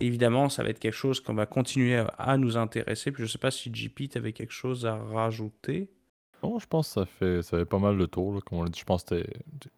[0.00, 3.12] évidemment, ça va être quelque chose qu'on va continuer à nous intéresser.
[3.12, 5.88] Puis, je ne sais pas si JP, tu avais quelque chose à rajouter.
[6.44, 8.44] Non, je pense que ça fait, ça fait pas mal de tour.
[8.44, 9.24] Comme on l'a dit, je pense que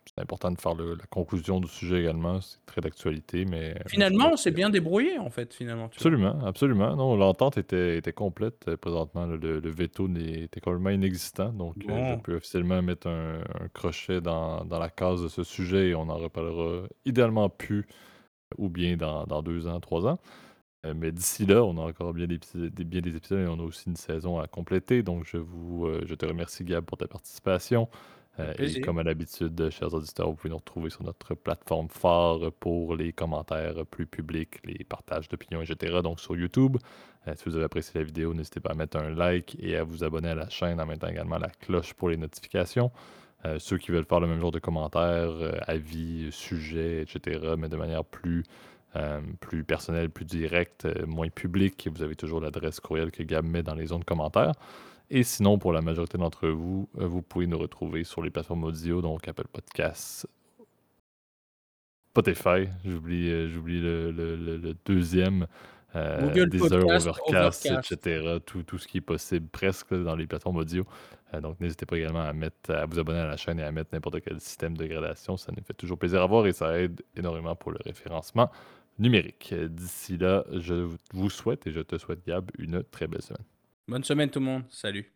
[0.05, 2.41] c'est important de faire la conclusion du sujet également.
[2.41, 3.77] C'est très d'actualité, mais...
[3.87, 5.85] Finalement, c'est bien débrouillé, en fait, finalement.
[5.85, 6.97] absolument, absolument.
[6.97, 8.67] Non, l'entente était, était complète.
[8.67, 11.51] Euh, présentement, le, le veto était complètement inexistant.
[11.51, 13.39] Donc, euh, je peux officiellement mettre un,
[13.73, 17.87] crochet dans, dans, la case de ce sujet et on en reparlera idéalement plus
[18.59, 20.19] ou bien dans, dans deux ans, trois ans.
[20.87, 22.39] Euh, mais d'ici là, on a encore bien des,
[22.84, 25.03] bien des épisodes et on a aussi une saison à compléter.
[25.03, 27.89] Donc, je, vous, euh, je te remercie, Gab, pour ta participation.
[28.39, 32.53] Euh, et comme à l'habitude, chers auditeurs, vous pouvez nous retrouver sur notre plateforme phare
[32.61, 36.01] pour les commentaires plus publics, les partages d'opinions, etc.
[36.03, 36.76] Donc sur YouTube.
[37.34, 40.05] si vous avez apprécié la vidéo, n'hésitez pas à mettre un like et à vous
[40.05, 42.91] abonner à la chaîne en mettant également la cloche pour les notifications.
[43.57, 45.32] ceux qui veulent faire le même genre de commentaires,
[45.66, 48.45] avis, sujets, etc., mais de manière plus
[48.97, 51.88] euh, plus personnel, plus direct, euh, moins public.
[51.92, 54.53] Vous avez toujours l'adresse courriel que Gab met dans les zones commentaires.
[55.11, 58.64] Et sinon, pour la majorité d'entre vous, euh, vous pouvez nous retrouver sur les plateformes
[58.64, 60.26] audio, donc Apple Podcasts,
[62.11, 65.47] Spotify, j'oublie, j'oublie le, deuxième,
[65.94, 68.38] Google Deezer, Overcast, etc.
[68.47, 70.84] Tout, tout, ce qui est possible presque dans les plateformes audio.
[71.42, 73.90] donc n'hésitez pas également à, mettre, à vous abonner à la chaîne et à mettre
[73.92, 75.36] n'importe quel système de gradation.
[75.36, 78.51] Ça nous fait toujours plaisir à voir et ça aide énormément pour le référencement
[78.99, 79.55] numérique.
[79.55, 83.44] D'ici là, je vous souhaite et je te souhaite, Gab, une très belle semaine.
[83.88, 84.64] Bonne semaine tout le monde.
[84.68, 85.16] Salut.